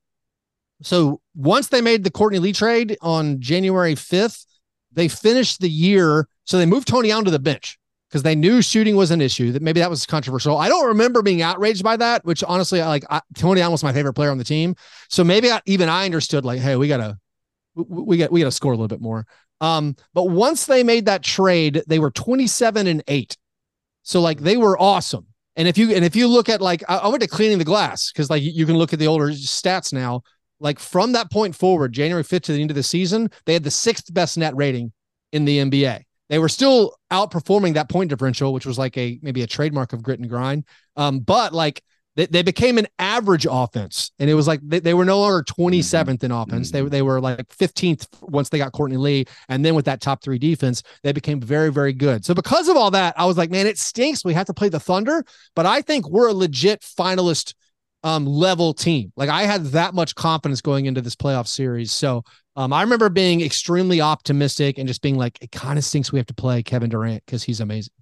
[0.82, 4.46] So once they made the Courtney Lee trade on January 5th,
[4.92, 7.78] they finished the year so they moved Tony Allen to the bench
[8.10, 9.52] because they knew shooting was an issue.
[9.52, 10.58] That maybe that was controversial.
[10.58, 12.26] I don't remember being outraged by that.
[12.26, 14.76] Which honestly, like I, Tony Allen was my favorite player on the team,
[15.10, 17.20] so maybe I, even I understood like, hey, we gotta
[17.76, 19.28] we, got we gotta score a little bit more.
[19.62, 23.38] Um, but once they made that trade, they were twenty seven and eight,
[24.02, 25.28] so like they were awesome.
[25.56, 27.64] And if you and if you look at like I, I went to cleaning the
[27.64, 30.24] glass because like you can look at the older stats now.
[30.60, 33.64] Like from that point forward, January 5th to the end of the season, they had
[33.64, 34.92] the sixth best net rating
[35.32, 36.04] in the NBA.
[36.30, 40.04] They were still outperforming that point differential, which was like a maybe a trademark of
[40.04, 40.66] grit and grind.
[40.96, 41.82] Um, but like
[42.16, 45.44] they, they became an average offense, and it was like they, they were no longer
[45.44, 46.26] 27th mm-hmm.
[46.26, 46.70] in offense.
[46.70, 50.22] They they were like 15th once they got Courtney Lee, and then with that top
[50.22, 52.26] three defense, they became very very good.
[52.26, 54.24] So because of all that, I was like, man, it stinks.
[54.24, 55.24] We have to play the Thunder,
[55.56, 57.54] but I think we're a legit finalist
[58.04, 59.12] um level team.
[59.16, 61.92] Like I had that much confidence going into this playoff series.
[61.92, 62.24] So
[62.56, 66.20] um, I remember being extremely optimistic and just being like, it kind of stinks we
[66.20, 67.94] have to play Kevin Durant because he's amazing.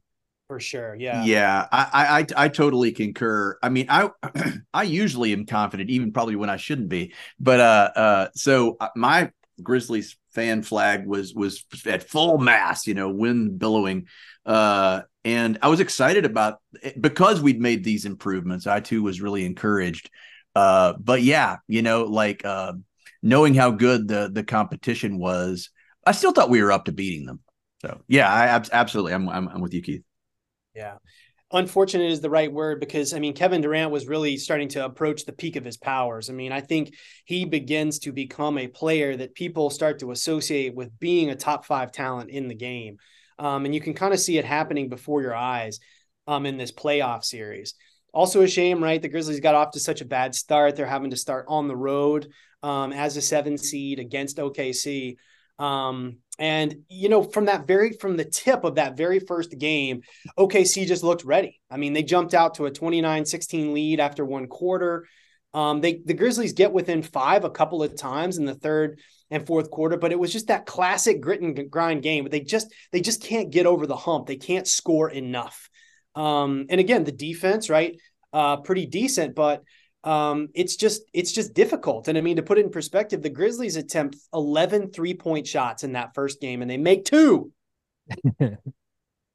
[0.48, 3.58] For sure, yeah, yeah, I, I I totally concur.
[3.62, 4.10] I mean, I
[4.74, 7.14] I usually am confident, even probably when I shouldn't be.
[7.38, 9.30] But uh, uh, so uh, my
[9.62, 14.08] Grizzlies fan flag was was at full mass, you know, wind billowing,
[14.46, 18.66] uh, and I was excited about it because we'd made these improvements.
[18.66, 20.10] I too was really encouraged.
[20.56, 22.74] Uh, but yeah, you know, like uh,
[23.22, 25.70] knowing how good the the competition was,
[26.06, 27.42] I still thought we were up to beating them.
[27.82, 30.04] So yeah, I ab- absolutely, I'm, I'm I'm with you, Keith.
[30.74, 30.96] Yeah,
[31.52, 35.26] unfortunate is the right word because I mean Kevin Durant was really starting to approach
[35.26, 36.30] the peak of his powers.
[36.30, 36.94] I mean, I think
[37.26, 41.66] he begins to become a player that people start to associate with being a top
[41.66, 42.98] five talent in the game,
[43.40, 45.80] um, and you can kind of see it happening before your eyes
[46.28, 47.76] um, in this playoff series
[48.14, 49.02] Also a shame, right?
[49.02, 50.76] The Grizzlies got off to such a bad start.
[50.76, 52.28] They're having to start on the road
[52.64, 55.18] um, as a seven seed against OKC.
[55.60, 60.02] Um, and you know, from that very from the tip of that very first game,
[60.38, 61.60] OKC just looked ready.
[61.70, 65.08] I mean, they jumped out to a 29-16 lead after one quarter.
[65.54, 69.46] Um, they the Grizzlies get within five a couple of times in the third and
[69.46, 72.24] fourth quarter, but it was just that classic grit and grind game.
[72.24, 74.28] But they just they just can't get over the hump.
[74.28, 75.70] They can't score enough.
[76.16, 78.00] Um, and again, the defense, right?
[78.34, 79.64] Uh, pretty decent, but
[80.04, 82.08] um, it's just it's just difficult.
[82.08, 85.94] And I mean, to put it in perspective, the Grizzlies attempt 11 three-point shots in
[85.94, 87.52] that first game, and they make two.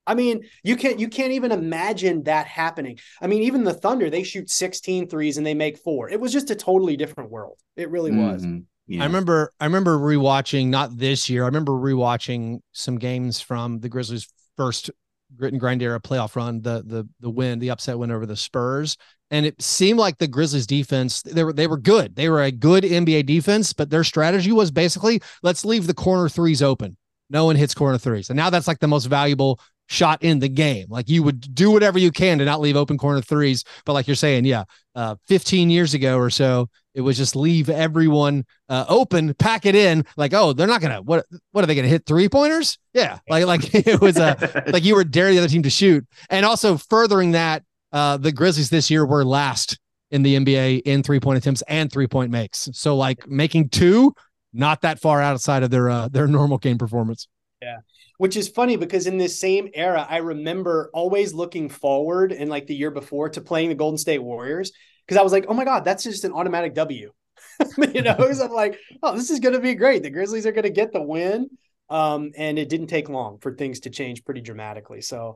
[0.07, 2.99] I mean, you can't you can't even imagine that happening.
[3.21, 6.09] I mean, even the Thunder, they shoot 16 threes and they make four.
[6.09, 7.59] It was just a totally different world.
[7.77, 8.43] It really was.
[8.89, 8.95] Mm-hmm.
[8.95, 9.03] Yeah.
[9.03, 11.43] I remember I remember rewatching not this year.
[11.43, 14.91] I remember rewatching some games from the Grizzlies' first
[15.37, 18.37] grit and grind era playoff run, the the the win, the upset win over the
[18.37, 18.97] Spurs.
[19.31, 22.17] And it seemed like the Grizzlies defense, they were they were good.
[22.17, 26.29] They were a good NBA defense, but their strategy was basically let's leave the corner
[26.29, 26.97] threes open.
[27.31, 28.29] No one hits corner threes.
[28.29, 30.87] And now that's like the most valuable shot in the game.
[30.89, 33.65] Like you would do whatever you can to not leave open corner threes.
[33.85, 34.65] But like you're saying, yeah,
[34.95, 39.75] uh, 15 years ago or so, it was just leave everyone uh, open, pack it
[39.75, 40.05] in.
[40.17, 41.25] Like, oh, they're not gonna what?
[41.53, 42.79] What are they gonna hit three pointers?
[42.93, 46.07] Yeah, like like it was a like you were daring the other team to shoot,
[46.29, 49.79] and also furthering that, uh, the Grizzlies this year were last
[50.11, 52.69] in the NBA in three point attempts and three point makes.
[52.73, 54.15] So like making two,
[54.53, 57.27] not that far outside of their uh, their normal game performance.
[57.63, 57.79] Yeah.
[58.23, 62.69] Which is funny because in this same era, I remember always looking forward and like
[62.69, 64.71] the year before to playing the Golden State Warriors
[65.05, 67.11] because I was like, oh my God, that's just an automatic W.
[67.93, 70.05] you know, so I'm like, oh, this is going to be great.
[70.05, 71.51] The Grizzlies are going to get the win.
[71.91, 75.01] Um, and it didn't take long for things to change pretty dramatically.
[75.01, 75.35] So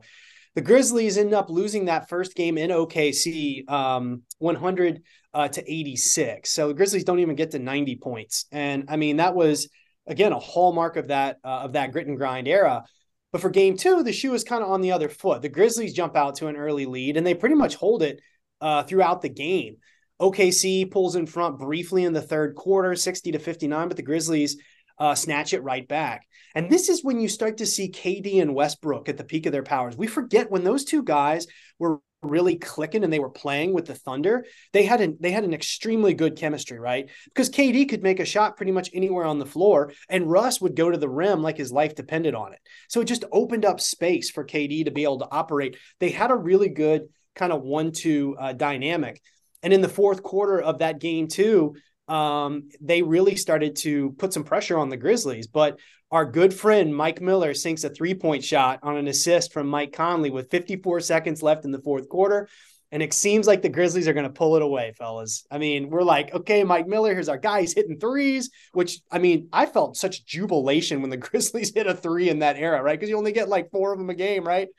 [0.55, 5.01] the Grizzlies end up losing that first game in OKC um, 100
[5.33, 6.49] uh, to 86.
[6.49, 8.45] So the Grizzlies don't even get to 90 points.
[8.53, 9.67] And I mean, that was
[10.07, 12.83] again a hallmark of that uh, of that grit and grind era.
[13.31, 15.41] But for game two, the shoe is kind of on the other foot.
[15.41, 18.21] The Grizzlies jump out to an early lead and they pretty much hold it
[18.61, 19.77] uh, throughout the game.
[20.19, 24.57] OKC pulls in front briefly in the third quarter, 60 to 59, but the Grizzlies
[24.97, 26.25] uh, snatch it right back.
[26.55, 29.51] And this is when you start to see KD and Westbrook at the peak of
[29.51, 29.95] their powers.
[29.95, 31.45] We forget when those two guys
[31.77, 35.43] were really clicking and they were playing with the Thunder, they had an they had
[35.43, 37.09] an extremely good chemistry, right?
[37.25, 40.75] Because KD could make a shot pretty much anywhere on the floor, and Russ would
[40.75, 42.59] go to the rim like his life depended on it.
[42.89, 45.77] So it just opened up space for KD to be able to operate.
[45.99, 47.03] They had a really good
[47.35, 49.21] kind of one-two uh, dynamic.
[49.63, 51.75] And in the fourth quarter of that game, too,
[52.07, 55.47] um, they really started to put some pressure on the Grizzlies.
[55.47, 55.79] But
[56.11, 59.93] our good friend Mike Miller sinks a three point shot on an assist from Mike
[59.93, 62.47] Conley with 54 seconds left in the fourth quarter.
[62.89, 65.45] And it seems like the Grizzlies are going to pull it away, fellas.
[65.51, 67.59] I mean, we're like, okay, Mike Miller, here's our guy.
[67.59, 71.93] He's hitting threes, which I mean, I felt such jubilation when the Grizzlies hit a
[71.93, 72.97] three in that era, right?
[72.97, 74.69] Because you only get like four of them a game, right?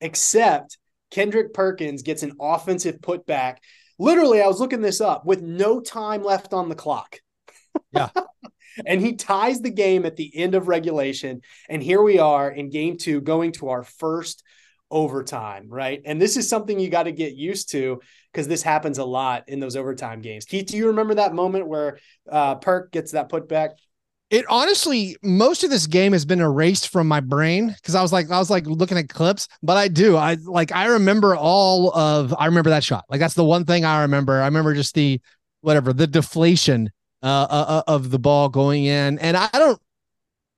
[0.00, 0.78] Except
[1.10, 3.56] Kendrick Perkins gets an offensive putback.
[3.98, 7.20] Literally, I was looking this up with no time left on the clock.
[7.92, 8.10] Yeah.
[8.86, 11.40] And he ties the game at the end of regulation.
[11.68, 14.42] And here we are in game two, going to our first
[14.90, 16.00] overtime, right?
[16.04, 18.00] And this is something you got to get used to
[18.32, 20.44] because this happens a lot in those overtime games.
[20.44, 21.98] Keith, do you remember that moment where
[22.30, 23.70] uh, Perk gets that putback?
[24.30, 28.12] It honestly, most of this game has been erased from my brain because I was
[28.12, 30.16] like, I was like looking at clips, but I do.
[30.16, 33.04] I like, I remember all of, I remember that shot.
[33.08, 34.40] Like, that's the one thing I remember.
[34.40, 35.20] I remember just the,
[35.60, 36.90] whatever, the deflation
[37.24, 39.18] uh, uh, uh, of the ball going in.
[39.18, 39.80] And I, I don't,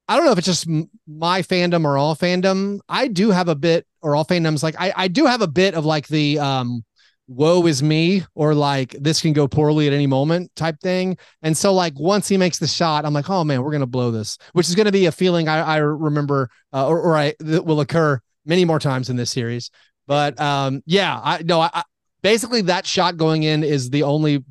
[0.08, 0.68] I don't know if it's just
[1.06, 2.80] my fandom or all fandom.
[2.88, 5.74] I do have a bit, or all fandoms, like I, I do have a bit
[5.74, 6.84] of like the um,
[7.28, 11.16] woe is me, or like this can go poorly at any moment type thing.
[11.42, 14.10] And so, like, once he makes the shot, I'm like, oh man, we're gonna blow
[14.10, 17.64] this, which is gonna be a feeling I, I remember, uh, or, or I that
[17.64, 19.70] will occur many more times in this series.
[20.06, 21.82] But um, yeah, I no, I,
[22.22, 24.44] basically that shot going in is the only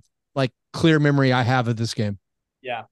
[0.76, 2.20] clear memory I have of this game.
[2.62, 2.84] Yeah.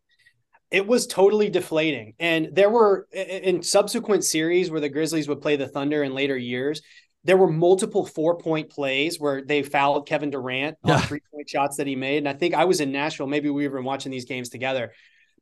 [0.71, 2.13] It was totally deflating.
[2.17, 6.35] And there were in subsequent series where the Grizzlies would play the Thunder in later
[6.35, 6.81] years,
[7.25, 11.77] there were multiple four point plays where they fouled Kevin Durant on three point shots
[11.77, 12.17] that he made.
[12.17, 13.27] And I think I was in Nashville.
[13.27, 14.93] Maybe we were watching these games together.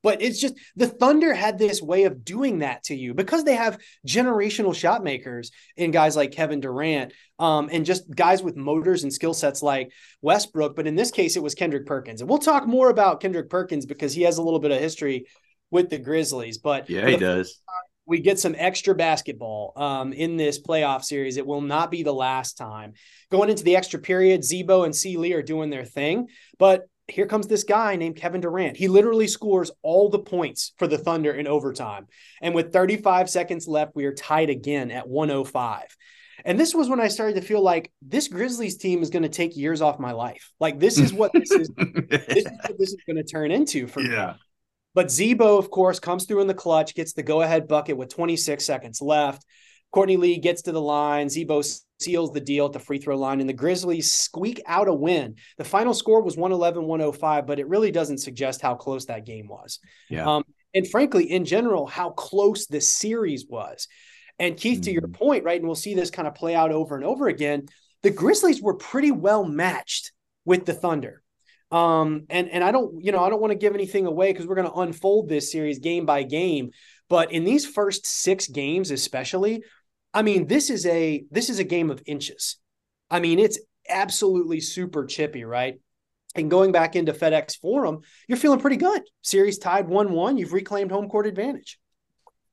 [0.03, 3.55] But it's just the Thunder had this way of doing that to you because they
[3.55, 9.03] have generational shot makers in guys like Kevin Durant um, and just guys with motors
[9.03, 10.75] and skill sets like Westbrook.
[10.75, 12.21] But in this case, it was Kendrick Perkins.
[12.21, 15.27] And we'll talk more about Kendrick Perkins because he has a little bit of history
[15.69, 16.57] with the Grizzlies.
[16.57, 17.61] But yeah, he does.
[18.05, 21.37] we get some extra basketball um, in this playoff series.
[21.37, 22.93] It will not be the last time.
[23.29, 25.17] Going into the extra period, Z-Bo and C.
[25.17, 28.77] Lee are doing their thing, but here comes this guy named Kevin Durant.
[28.77, 32.07] He literally scores all the points for the Thunder in overtime.
[32.41, 35.95] And with 35 seconds left, we are tied again at 105.
[36.45, 39.29] And this was when I started to feel like this Grizzlies team is going to
[39.29, 40.51] take years off my life.
[40.59, 41.69] Like this is what this is.
[41.77, 44.33] this is what this is going to turn into for yeah.
[44.33, 44.39] me.
[44.93, 48.63] But Z-Bo, of course, comes through in the clutch, gets the go-ahead bucket with 26
[48.63, 49.45] seconds left.
[49.91, 51.29] Courtney Lee gets to the line.
[51.29, 51.61] Z-Bo
[52.01, 55.35] seals the deal at the free throw line, and the Grizzlies squeak out a win.
[55.57, 59.47] The final score was 111 105, but it really doesn't suggest how close that game
[59.47, 59.79] was.
[60.09, 60.27] Yeah.
[60.27, 63.87] Um, and frankly, in general, how close this series was.
[64.39, 64.83] And Keith, mm-hmm.
[64.83, 65.13] to your mm-hmm.
[65.13, 67.67] point, right, and we'll see this kind of play out over and over again.
[68.03, 70.11] The Grizzlies were pretty well matched
[70.45, 71.21] with the Thunder.
[71.71, 74.45] Um, and and I don't, you know, I don't want to give anything away because
[74.45, 76.71] we're going to unfold this series game by game.
[77.07, 79.63] But in these first six games, especially,
[80.13, 82.57] I mean, this is a this is a game of inches.
[83.09, 85.79] I mean, it's absolutely super chippy, right?
[86.35, 89.01] And going back into FedEx Forum, you're feeling pretty good.
[89.21, 90.37] Series tied 1 1.
[90.37, 91.77] You've reclaimed home court advantage.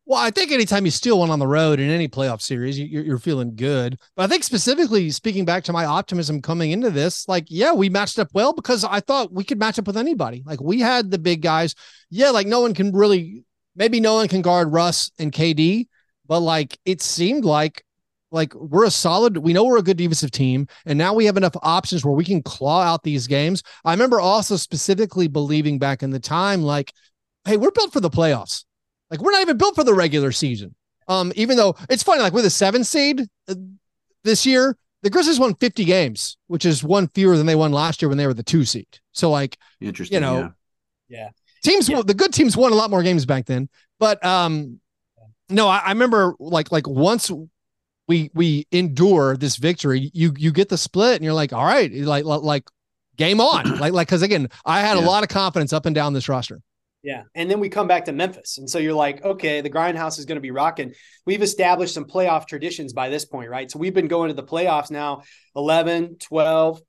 [0.04, 3.04] Well, I think anytime you steal one on the road in any playoff series, you're,
[3.04, 3.98] you're feeling good.
[4.16, 7.90] But I think specifically speaking back to my optimism coming into this, like, yeah, we
[7.90, 10.42] matched up well because I thought we could match up with anybody.
[10.46, 11.74] Like, we had the big guys.
[12.08, 13.44] Yeah, like no one can really,
[13.76, 15.88] maybe no one can guard Russ and KD,
[16.28, 17.84] but like it seemed like
[18.30, 21.36] like we're a solid we know we're a good defensive team and now we have
[21.36, 26.02] enough options where we can claw out these games i remember also specifically believing back
[26.02, 26.92] in the time like
[27.46, 28.64] hey we're built for the playoffs
[29.10, 30.74] like we're not even built for the regular season.
[31.06, 33.54] Um, even though it's funny, like with a seven seed uh,
[34.24, 38.02] this year, the Grizzlies won 50 games, which is one fewer than they won last
[38.02, 38.86] year when they were the two seed.
[39.12, 40.52] So like, interesting, you know,
[41.08, 41.28] yeah, yeah.
[41.62, 42.02] teams, yeah.
[42.04, 43.68] the good teams won a lot more games back then.
[43.98, 44.80] But um,
[45.48, 47.30] no, I, I remember like like once
[48.06, 51.92] we we endure this victory, you you get the split, and you're like, all right,
[51.92, 52.64] like like
[53.16, 55.04] game on, like like because again, I had yeah.
[55.04, 56.60] a lot of confidence up and down this roster.
[57.02, 57.22] Yeah.
[57.34, 58.58] And then we come back to Memphis.
[58.58, 60.92] And so you're like, okay, the grindhouse is going to be rocking.
[61.26, 63.70] We've established some playoff traditions by this point, right?
[63.70, 65.22] So we've been going to the playoffs now
[65.54, 66.82] 11, 12,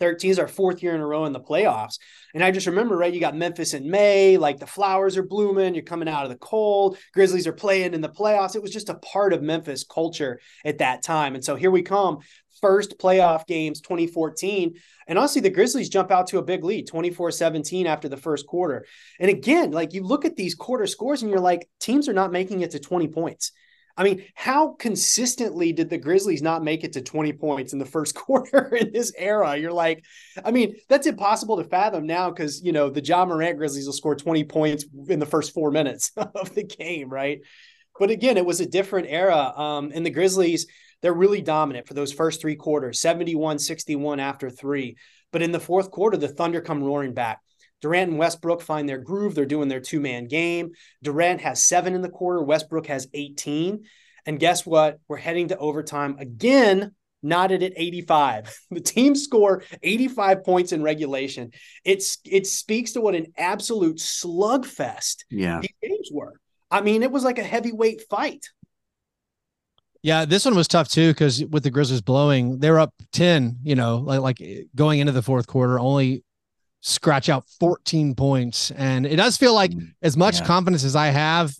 [0.00, 1.98] 13 is our fourth year in a row in the playoffs.
[2.34, 5.74] And I just remember, right, you got Memphis in May, like the flowers are blooming,
[5.74, 8.56] you're coming out of the cold, Grizzlies are playing in the playoffs.
[8.56, 11.34] It was just a part of Memphis culture at that time.
[11.34, 12.18] And so here we come,
[12.60, 14.74] first playoff games 2014.
[15.06, 18.46] And honestly, the Grizzlies jump out to a big lead 24 17 after the first
[18.46, 18.86] quarter.
[19.18, 22.32] And again, like you look at these quarter scores and you're like, teams are not
[22.32, 23.52] making it to 20 points.
[24.00, 27.84] I mean, how consistently did the Grizzlies not make it to 20 points in the
[27.84, 29.58] first quarter in this era?
[29.58, 30.02] You're like,
[30.42, 33.92] I mean, that's impossible to fathom now because, you know, the Ja Morant Grizzlies will
[33.92, 37.40] score 20 points in the first four minutes of the game, right?
[37.98, 39.52] But again, it was a different era.
[39.54, 40.66] Um, and the Grizzlies,
[41.02, 44.96] they're really dominant for those first three quarters 71 61 after three.
[45.30, 47.40] But in the fourth quarter, the Thunder come roaring back.
[47.80, 49.34] Durant and Westbrook find their groove.
[49.34, 50.72] They're doing their two man game.
[51.02, 53.84] Durant has seven in the quarter, Westbrook has 18.
[54.26, 54.98] And guess what?
[55.08, 58.56] We're heading to overtime again, knotted at 85.
[58.70, 61.50] The team score 85 points in regulation.
[61.84, 65.60] It's it speaks to what an absolute slugfest yeah.
[65.60, 66.34] these games were.
[66.70, 68.46] I mean, it was like a heavyweight fight.
[70.02, 73.58] Yeah, this one was tough too because with the Grizzlies blowing, they were up ten.
[73.62, 76.24] You know, like like going into the fourth quarter, only
[76.80, 80.46] scratch out 14 points, and it does feel like mm, as much yeah.
[80.46, 81.54] confidence as I have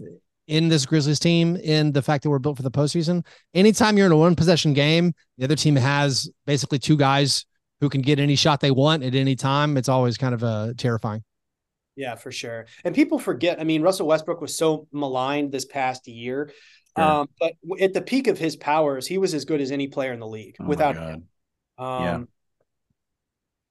[0.46, 3.24] in this Grizzlies team in the fact that we're built for the postseason.
[3.54, 7.46] Anytime you're in a one possession game, the other team has basically two guys
[7.80, 9.76] who can get any shot they want at any time.
[9.76, 11.22] It's always kind of uh, terrifying.
[11.96, 12.66] Yeah, for sure.
[12.84, 13.60] And people forget.
[13.60, 16.50] I mean, Russell Westbrook was so maligned this past year
[16.96, 20.12] um, but at the peak of his powers, he was as good as any player
[20.12, 21.28] in the league oh without him.
[21.78, 22.20] Um, yeah.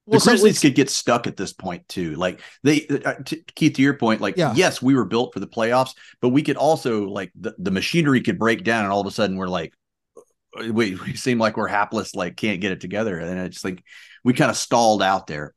[0.09, 2.15] The well, Grizzlies so could get stuck at this point too.
[2.15, 4.53] Like they, uh, to, Keith, to your point, like yeah.
[4.55, 8.21] yes, we were built for the playoffs, but we could also like the, the machinery
[8.21, 9.73] could break down, and all of a sudden we're like,
[10.17, 13.83] uh, we, we seem like we're hapless, like can't get it together, and it's like
[14.23, 15.53] we kind of stalled out there.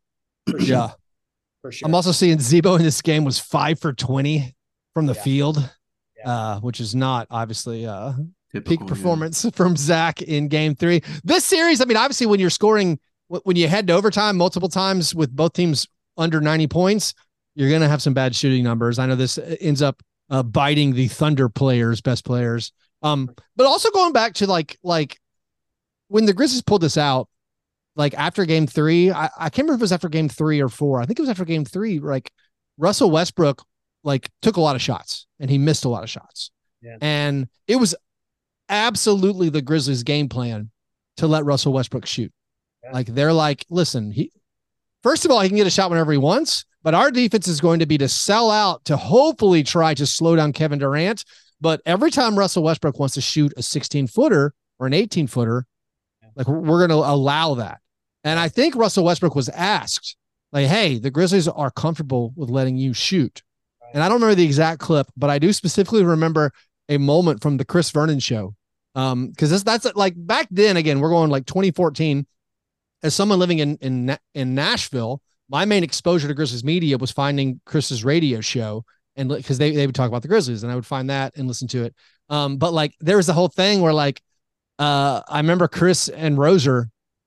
[0.58, 0.90] yeah,
[1.62, 1.86] for sure.
[1.86, 4.54] I'm also seeing Z-Bo in this game was five for twenty
[4.94, 5.22] from the yeah.
[5.22, 5.70] field
[6.24, 8.12] uh, which is not obviously uh,
[8.52, 9.50] Typical, peak performance yeah.
[9.54, 11.02] from Zach in game three.
[11.24, 12.98] This series, I mean, obviously, when you're scoring,
[13.44, 17.14] when you head to overtime multiple times with both teams under 90 points,
[17.54, 18.98] you're going to have some bad shooting numbers.
[18.98, 22.72] I know this uh, ends up uh, biting the Thunder players, best players.
[23.02, 25.18] Um, but also going back to like, like
[26.08, 27.28] when the Grizzlies pulled this out,
[27.96, 30.68] like after game three, I, I can't remember if it was after game three or
[30.68, 31.00] four.
[31.00, 31.98] I think it was after game three.
[31.98, 32.30] Like
[32.78, 33.64] Russell Westbrook
[34.04, 36.50] like took a lot of shots and he missed a lot of shots.
[36.80, 36.96] Yeah.
[37.00, 37.94] And it was
[38.68, 40.70] absolutely the Grizzlies' game plan
[41.18, 42.32] to let Russell Westbrook shoot.
[42.84, 42.92] Yeah.
[42.92, 44.32] Like they're like, listen, he
[45.02, 47.60] first of all, he can get a shot whenever he wants, but our defense is
[47.60, 51.24] going to be to sell out to hopefully try to slow down Kevin Durant.
[51.60, 55.64] But every time Russell Westbrook wants to shoot a 16 footer or an 18 footer,
[56.20, 56.28] yeah.
[56.34, 57.78] like we're going to allow that.
[58.24, 60.16] And I think Russell Westbrook was asked,
[60.52, 63.42] like, hey, the Grizzlies are comfortable with letting you shoot.
[63.80, 63.92] Right.
[63.94, 66.52] And I don't remember the exact clip, but I do specifically remember
[66.88, 68.54] a moment from the Chris Vernon show.
[68.94, 72.26] Um, because that's that's like back then again, we're going like 2014.
[73.02, 77.60] As someone living in in in Nashville, my main exposure to Grizzlies media was finding
[77.64, 78.84] Chris's radio show
[79.16, 81.46] and because they, they would talk about the Grizzlies and I would find that and
[81.46, 81.94] listen to it.
[82.28, 84.20] Um, but like there was the whole thing where like
[84.78, 86.86] uh I remember Chris and Roser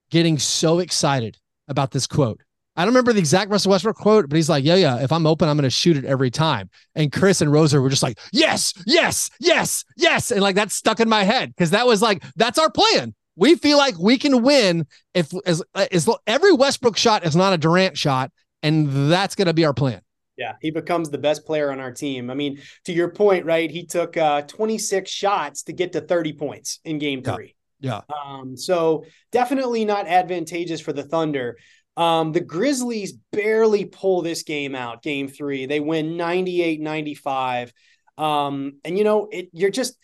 [0.10, 2.42] getting so excited about this quote.
[2.76, 5.26] I don't remember the exact Russell Westbrook quote, but he's like, yeah, yeah, if I'm
[5.26, 6.70] open, I'm going to shoot it every time.
[6.94, 10.32] And Chris and Roser were just like, yes, yes, yes, yes.
[10.32, 13.16] And like that stuck in my head because that was like, that's our plan.
[13.36, 17.58] We feel like we can win if as, as every Westbrook shot is not a
[17.58, 18.32] Durant shot.
[18.64, 20.02] And that's going to be our plan.
[20.38, 22.30] Yeah, he becomes the best player on our team.
[22.30, 23.70] I mean, to your point, right?
[23.70, 27.56] He took uh, 26 shots to get to 30 points in game three.
[27.80, 28.02] Yeah.
[28.10, 31.58] Um, so definitely not advantageous for the Thunder.
[31.96, 35.66] Um, the Grizzlies barely pull this game out, game three.
[35.66, 37.72] They win 98 95.
[38.18, 39.98] Um, and, you know, it, you're just,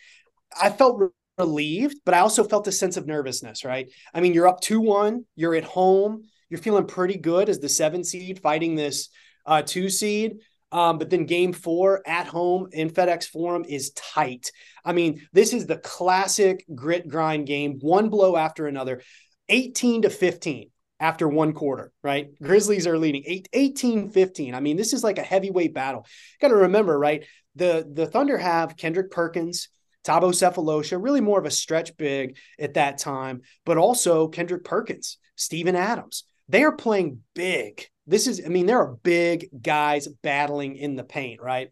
[0.60, 1.12] I felt
[1.42, 3.90] relieved, but I also felt a sense of nervousness, right?
[4.14, 7.68] I mean, you're up 2 1, you're at home, you're feeling pretty good as the
[7.68, 9.08] seven seed fighting this
[9.46, 10.38] uh, two seed.
[10.70, 14.50] Um, but then game four at home in FedEx Forum is tight.
[14.84, 19.02] I mean, this is the classic grit grind game, one blow after another,
[19.50, 22.28] 18 to 15 after one quarter, right?
[22.40, 24.54] Grizzlies are leading 8, 18 15.
[24.54, 26.06] I mean, this is like a heavyweight battle.
[26.40, 27.26] Got to remember, right?
[27.56, 29.68] The the Thunder have Kendrick Perkins,
[30.04, 35.18] Thabo Sefolosha, really more of a stretch big at that time, but also Kendrick Perkins,
[35.36, 36.24] Steven Adams.
[36.48, 37.86] They are playing big.
[38.06, 41.70] This is, I mean, there are big guys battling in the paint, right?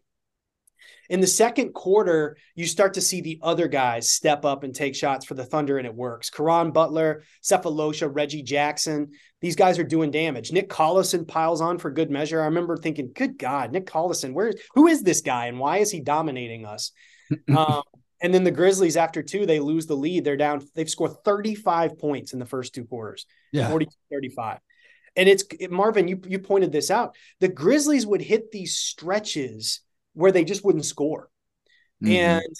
[1.09, 4.95] In the second quarter, you start to see the other guys step up and take
[4.95, 6.29] shots for the Thunder, and it works.
[6.29, 9.11] Caron Butler, Sefolosha, Reggie Jackson,
[9.41, 10.53] these guys are doing damage.
[10.53, 12.41] Nick Collison piles on for good measure.
[12.41, 15.91] I remember thinking, good God, Nick Collison, where who is this guy and why is
[15.91, 16.91] he dominating us?
[17.55, 17.83] um,
[18.21, 20.23] and then the Grizzlies, after two, they lose the lead.
[20.23, 23.25] They're down, they've scored 35 points in the first two quarters.
[23.51, 23.69] Yeah.
[23.69, 24.59] 42 35.
[25.15, 27.15] And it's it, Marvin, you you pointed this out.
[27.41, 29.81] The Grizzlies would hit these stretches
[30.13, 31.29] where they just wouldn't score.
[32.03, 32.13] Mm-hmm.
[32.13, 32.55] And,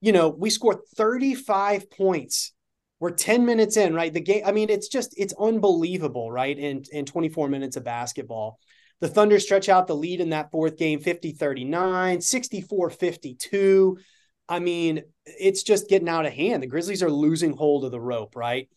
[0.00, 2.52] you know, we scored 35 points.
[3.00, 4.12] We're 10 minutes in, right?
[4.12, 6.56] The game, I mean, it's just, it's unbelievable, right?
[6.56, 8.58] In, in 24 minutes of basketball.
[9.00, 13.98] The Thunder stretch out the lead in that fourth game 50 39, 64 52.
[14.48, 16.62] I mean, it's just getting out of hand.
[16.62, 18.68] The Grizzlies are losing hold of the rope, right?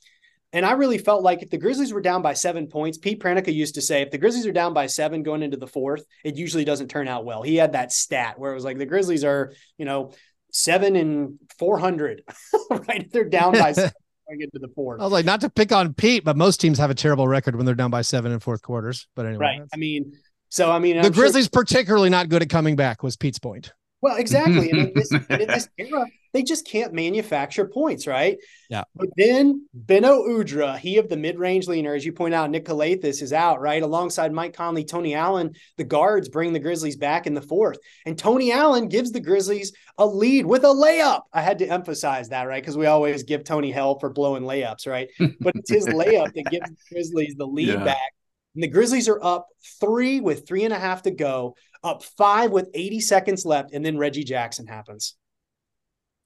[0.54, 3.54] And I really felt like if the Grizzlies were down by seven points, Pete Pranica
[3.54, 6.38] used to say, if the Grizzlies are down by seven going into the fourth, it
[6.38, 7.42] usually doesn't turn out well.
[7.42, 10.14] He had that stat where it was like the Grizzlies are, you know,
[10.52, 12.22] seven and 400,
[12.88, 13.12] right?
[13.12, 13.92] They're down by seven
[14.30, 15.02] going into the fourth.
[15.02, 17.58] I was like, not to pick on Pete, but most teams have a terrible record
[17.58, 19.08] when they're down by seven in fourth quarters.
[19.14, 19.60] But anyway.
[19.60, 19.62] Right.
[19.74, 20.14] I mean,
[20.48, 23.40] so I mean, the I'm Grizzlies sure- particularly not good at coming back was Pete's
[23.40, 23.74] point.
[24.06, 24.70] Well, exactly.
[24.70, 28.38] And in this, in this era, they just can't manufacture points, right?
[28.70, 28.84] Yeah.
[28.96, 33.34] But then Beno Udrih, he of the mid-range leaner, as you point out, Nick is
[33.34, 33.82] out, right?
[33.82, 37.80] Alongside Mike Conley, Tony Allen, the guards bring the Grizzlies back in the fourth.
[38.06, 41.22] And Tony Allen gives the Grizzlies a lead with a layup.
[41.34, 42.62] I had to emphasize that, right?
[42.62, 45.10] Because we always give Tony hell for blowing layups, right?
[45.18, 47.84] But it's his layup that gives the Grizzlies the lead yeah.
[47.84, 48.14] back.
[48.56, 49.48] And the Grizzlies are up
[49.80, 53.86] three with three and a half to go, up five with 80 seconds left, and
[53.86, 55.16] then Reggie Jackson happens.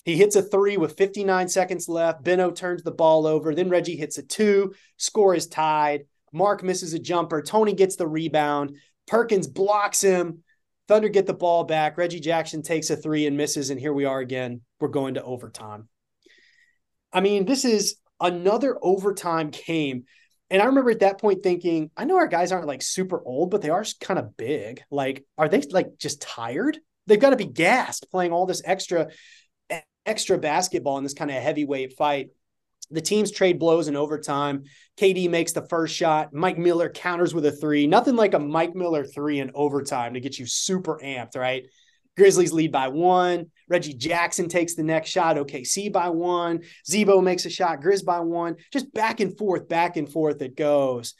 [0.06, 2.24] He hits a three with 59 seconds left.
[2.24, 3.54] Beno turns the ball over.
[3.54, 4.74] Then Reggie hits a two.
[4.98, 6.06] Score is tied.
[6.32, 7.42] Marc misses a jumper.
[7.42, 8.78] Tony gets the rebound.
[9.08, 10.44] Perkins blocks him.
[10.88, 11.98] Thunder get the ball back.
[11.98, 13.70] Reggie Jackson takes a three and misses.
[13.70, 14.62] And here we are again.
[14.80, 15.90] We're going to overtime.
[17.12, 20.06] I mean, this is another overtime game.
[20.50, 23.52] And I remember at that point thinking, I know our guys aren't like super old,
[23.52, 24.84] but they are kind of big.
[24.90, 26.78] Like, are they like just tired?
[27.06, 29.10] They've got to be gassed playing all this extra
[30.06, 32.30] extra basketball in this kind of heavyweight fight.
[32.92, 34.64] The teams trade blows in overtime.
[35.00, 36.34] KD makes the first shot.
[36.34, 37.86] Mike Miller counters with a three.
[37.86, 41.68] Nothing like a Mike Miller three in overtime to get you super amped, right?
[42.20, 43.50] Grizzlies lead by one.
[43.70, 45.38] Reggie Jackson takes the next shot.
[45.38, 46.64] OKC by one.
[46.86, 47.82] Z-Bo makes a shot.
[47.82, 48.58] Grizz by one.
[48.74, 51.14] Just back and forth, back and forth it goes.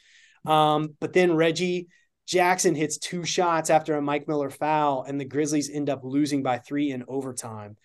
[0.44, 1.88] Um, but then Reggie
[2.26, 6.42] Jackson hits two shots after a Mike Miller foul, and the Grizzlies end up losing
[6.42, 7.78] by three in overtime.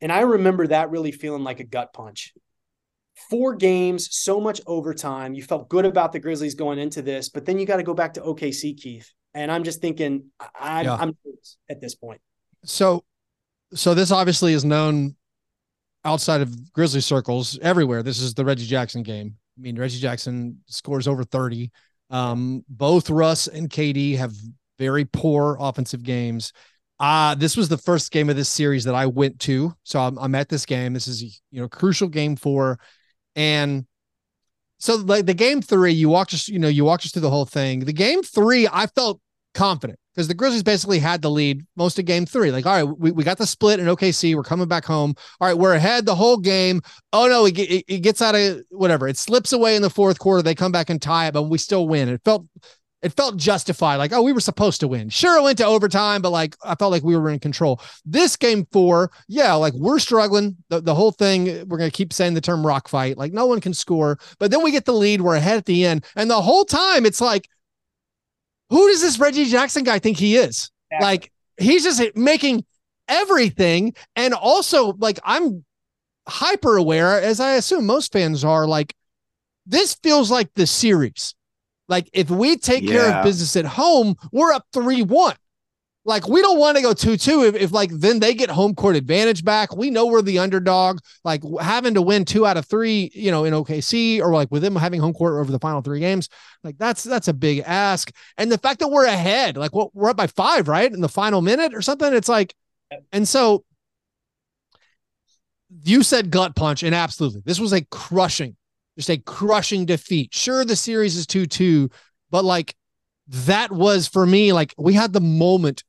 [0.00, 2.34] And I remember that really feeling like a gut punch.
[3.30, 5.34] Four games, so much overtime.
[5.34, 7.94] You felt good about the Grizzlies going into this, but then you got to go
[7.94, 9.12] back to OKC, Keith.
[9.32, 10.96] And I'm just thinking, I'm, yeah.
[10.96, 11.16] I'm
[11.70, 12.20] at this point.
[12.68, 13.04] So,
[13.74, 15.16] so this obviously is known
[16.04, 18.02] outside of Grizzly circles everywhere.
[18.02, 19.36] This is the Reggie Jackson game.
[19.58, 21.70] I mean, Reggie Jackson scores over 30.
[22.10, 24.32] Um, both Russ and KD have
[24.78, 26.52] very poor offensive games.
[27.00, 29.74] Uh, this was the first game of this series that I went to.
[29.84, 30.92] So I'm, I'm at this game.
[30.92, 32.78] This is, you know, crucial game four.
[33.34, 33.86] And
[34.78, 37.30] so like the game three, you walked us, you know, you walked us through the
[37.30, 37.80] whole thing.
[37.80, 39.20] The game three, I felt
[39.54, 42.50] confident because the Grizzlies basically had the lead most of game three.
[42.50, 44.34] Like, all right, we, we got the split in OKC.
[44.34, 45.14] We're coming back home.
[45.40, 46.82] All right, we're ahead the whole game.
[47.12, 49.06] Oh no, it, it, it gets out of whatever.
[49.06, 50.42] It slips away in the fourth quarter.
[50.42, 52.08] They come back and tie it, but we still win.
[52.08, 52.46] It felt
[53.00, 53.94] it felt justified.
[53.94, 55.08] Like, oh, we were supposed to win.
[55.08, 57.80] Sure, it went to overtime, but like I felt like we were in control.
[58.04, 60.56] This game four, yeah, like we're struggling.
[60.68, 63.16] The, the whole thing, we're gonna keep saying the term rock fight.
[63.16, 65.20] Like no one can score, but then we get the lead.
[65.20, 67.48] We're ahead at the end, and the whole time it's like
[68.70, 70.70] who does this Reggie Jackson guy think he is?
[70.90, 71.06] Exactly.
[71.06, 72.64] Like he's just making
[73.08, 73.94] everything.
[74.16, 75.64] And also, like, I'm
[76.28, 78.94] hyper aware, as I assume most fans are, like,
[79.66, 81.34] this feels like the series.
[81.88, 82.92] Like, if we take yeah.
[82.92, 85.34] care of business at home, we're up 3 1
[86.08, 88.96] like we don't want to go 2-2 if, if like then they get home court
[88.96, 89.76] advantage back.
[89.76, 91.00] We know we're the underdog.
[91.22, 94.62] Like having to win two out of three you know in okc or like with
[94.62, 96.30] them having home court over the final three games
[96.64, 98.10] like that's that's a big ask.
[98.38, 101.10] And the fact that we're ahead like what we're up by five right in the
[101.10, 102.54] final minute or something it's like
[103.12, 103.64] and so
[105.84, 107.42] you said gut punch and absolutely.
[107.44, 108.56] This was a crushing
[108.96, 110.34] just a crushing defeat.
[110.34, 111.92] Sure the series is 2-2
[112.30, 112.74] but like
[113.26, 115.84] that was for me like we had the moment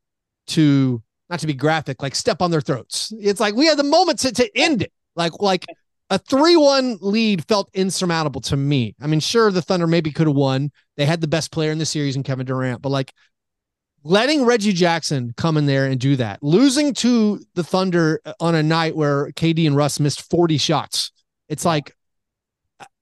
[0.49, 3.13] to not to be graphic, like step on their throats.
[3.19, 4.91] It's like we had the moment to, to end it.
[5.15, 5.65] Like like
[6.09, 8.95] a 3-1 lead felt insurmountable to me.
[8.99, 10.71] I mean, sure, the Thunder maybe could have won.
[10.97, 13.13] They had the best player in the series in Kevin Durant, but like
[14.03, 18.55] letting Reggie Jackson come in there and do that, losing to the Thunder uh, on
[18.55, 21.11] a night where KD and Russ missed 40 shots.
[21.47, 21.93] It's like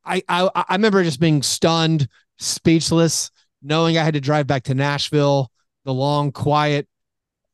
[0.04, 2.08] I I I remember just being stunned,
[2.40, 3.32] speechless,
[3.62, 5.52] knowing I had to drive back to Nashville,
[5.86, 6.88] the long, quiet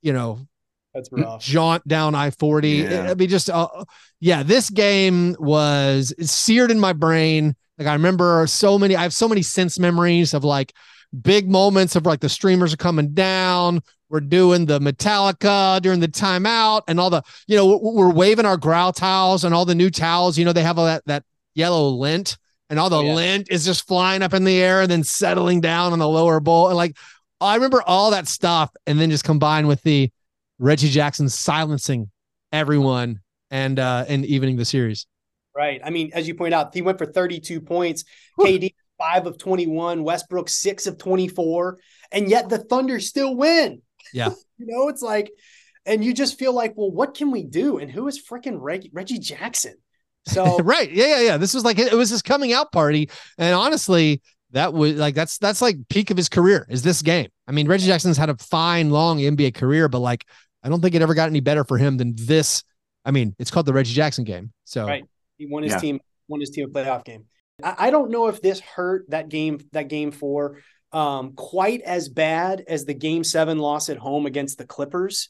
[0.04, 0.39] you know,
[0.93, 1.41] that's rough.
[1.41, 2.70] Jaunt down I 40.
[2.70, 3.10] Yeah.
[3.10, 3.68] I mean, just, uh,
[4.20, 7.56] yeah, this game was seared in my brain.
[7.80, 10.74] Like, I remember so many, I have so many sense memories of like
[11.20, 13.82] big moments of like the streamers are coming down.
[14.10, 18.58] We're doing the Metallica during the timeout and all the, you know, we're waving our
[18.58, 20.38] growl towels and all the new towels.
[20.38, 21.24] You know, they have all that, that
[21.56, 22.38] yellow lint
[22.70, 23.14] and all the oh, yeah.
[23.14, 26.39] lint is just flying up in the air and then settling down on the lower
[26.39, 26.68] bowl.
[26.68, 26.95] And like,
[27.44, 30.12] I remember all that stuff, and then just combined with the
[30.60, 32.10] Reggie Jackson silencing
[32.52, 33.20] everyone
[33.52, 35.08] and uh and evening the series.
[35.56, 35.82] Right.
[35.84, 38.06] I mean, as you point out, he went for 32 points.
[38.39, 41.78] KD five of 21, Westbrook six of 24,
[42.12, 43.82] and yet the Thunder still win.
[44.14, 44.30] Yeah.
[44.58, 45.32] you know, it's like,
[45.86, 47.78] and you just feel like, well, what can we do?
[47.78, 49.76] And who is freaking Reg- Reggie Jackson?
[50.26, 51.38] So right, yeah, yeah, yeah.
[51.38, 54.22] This was like it was his coming out party, and honestly,
[54.52, 57.28] that was like that's that's like peak of his career is this game.
[57.48, 60.26] I mean, Reggie Jackson's had a fine long NBA career, but like
[60.64, 62.64] I don't think it ever got any better for him than this.
[63.06, 64.54] I mean, it's called the Reggie Jackson game.
[64.64, 65.04] So right,
[65.38, 65.80] he won his yeah.
[65.80, 67.26] team won his team a playoff game.
[67.64, 70.60] I, I, don't know if this hurt that game that game four
[70.91, 75.30] um, quite as bad as the game seven loss at home against the Clippers.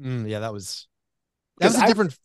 [0.00, 0.86] Mm, yeah, that was
[1.58, 2.18] that was a I, different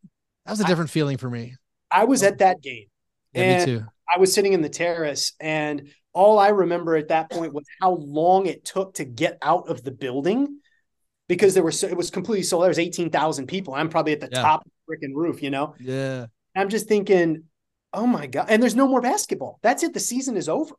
[0.46, 1.56] that was a different I, feeling for me.
[1.92, 2.86] I was at that game.
[3.34, 3.86] Yeah, and me too.
[4.14, 7.92] I was sitting in the terrace and all I remember at that point was how
[7.96, 10.60] long it took to get out of the building
[11.28, 12.64] because there were so, it was completely sold.
[12.64, 13.74] There was 18,000 people.
[13.74, 14.42] I'm probably at the yeah.
[14.42, 15.76] top of the freaking roof, you know?
[15.80, 16.26] Yeah.
[16.56, 17.44] I'm just thinking,
[17.94, 18.48] oh my God.
[18.50, 19.60] And there's no more basketball.
[19.62, 19.94] That's it.
[19.94, 20.76] The season is over.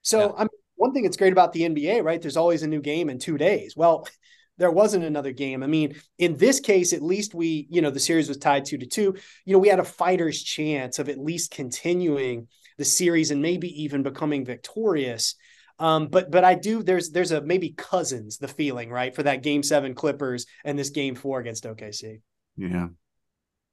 [0.00, 0.32] So yeah.
[0.38, 2.20] I'm one thing that's great about the NBA, right?
[2.20, 3.76] There's always a new game in two days.
[3.76, 4.08] Well,
[4.58, 5.62] there wasn't another game.
[5.62, 8.78] I mean, in this case, at least we, you know, the series was tied two
[8.78, 9.14] to two.
[9.44, 12.48] You know, we had a fighter's chance of at least continuing
[12.78, 15.34] the series and maybe even becoming victorious.
[15.78, 19.42] Um, but but I do there's there's a maybe cousins the feeling right for that
[19.42, 22.20] game seven Clippers and this game four against OKC.
[22.56, 22.88] Yeah.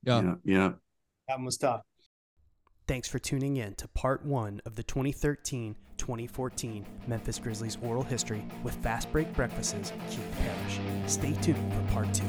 [0.04, 0.22] Yeah.
[0.22, 0.36] Yeah.
[0.44, 0.70] yeah.
[1.28, 1.82] That one was tough.
[2.88, 8.44] Thanks for tuning in to part one of the 2013 2014 Memphis Grizzlies oral history
[8.64, 10.80] with Fastbreak Breakfast's Keith Parish.
[11.06, 12.24] Stay tuned for part two.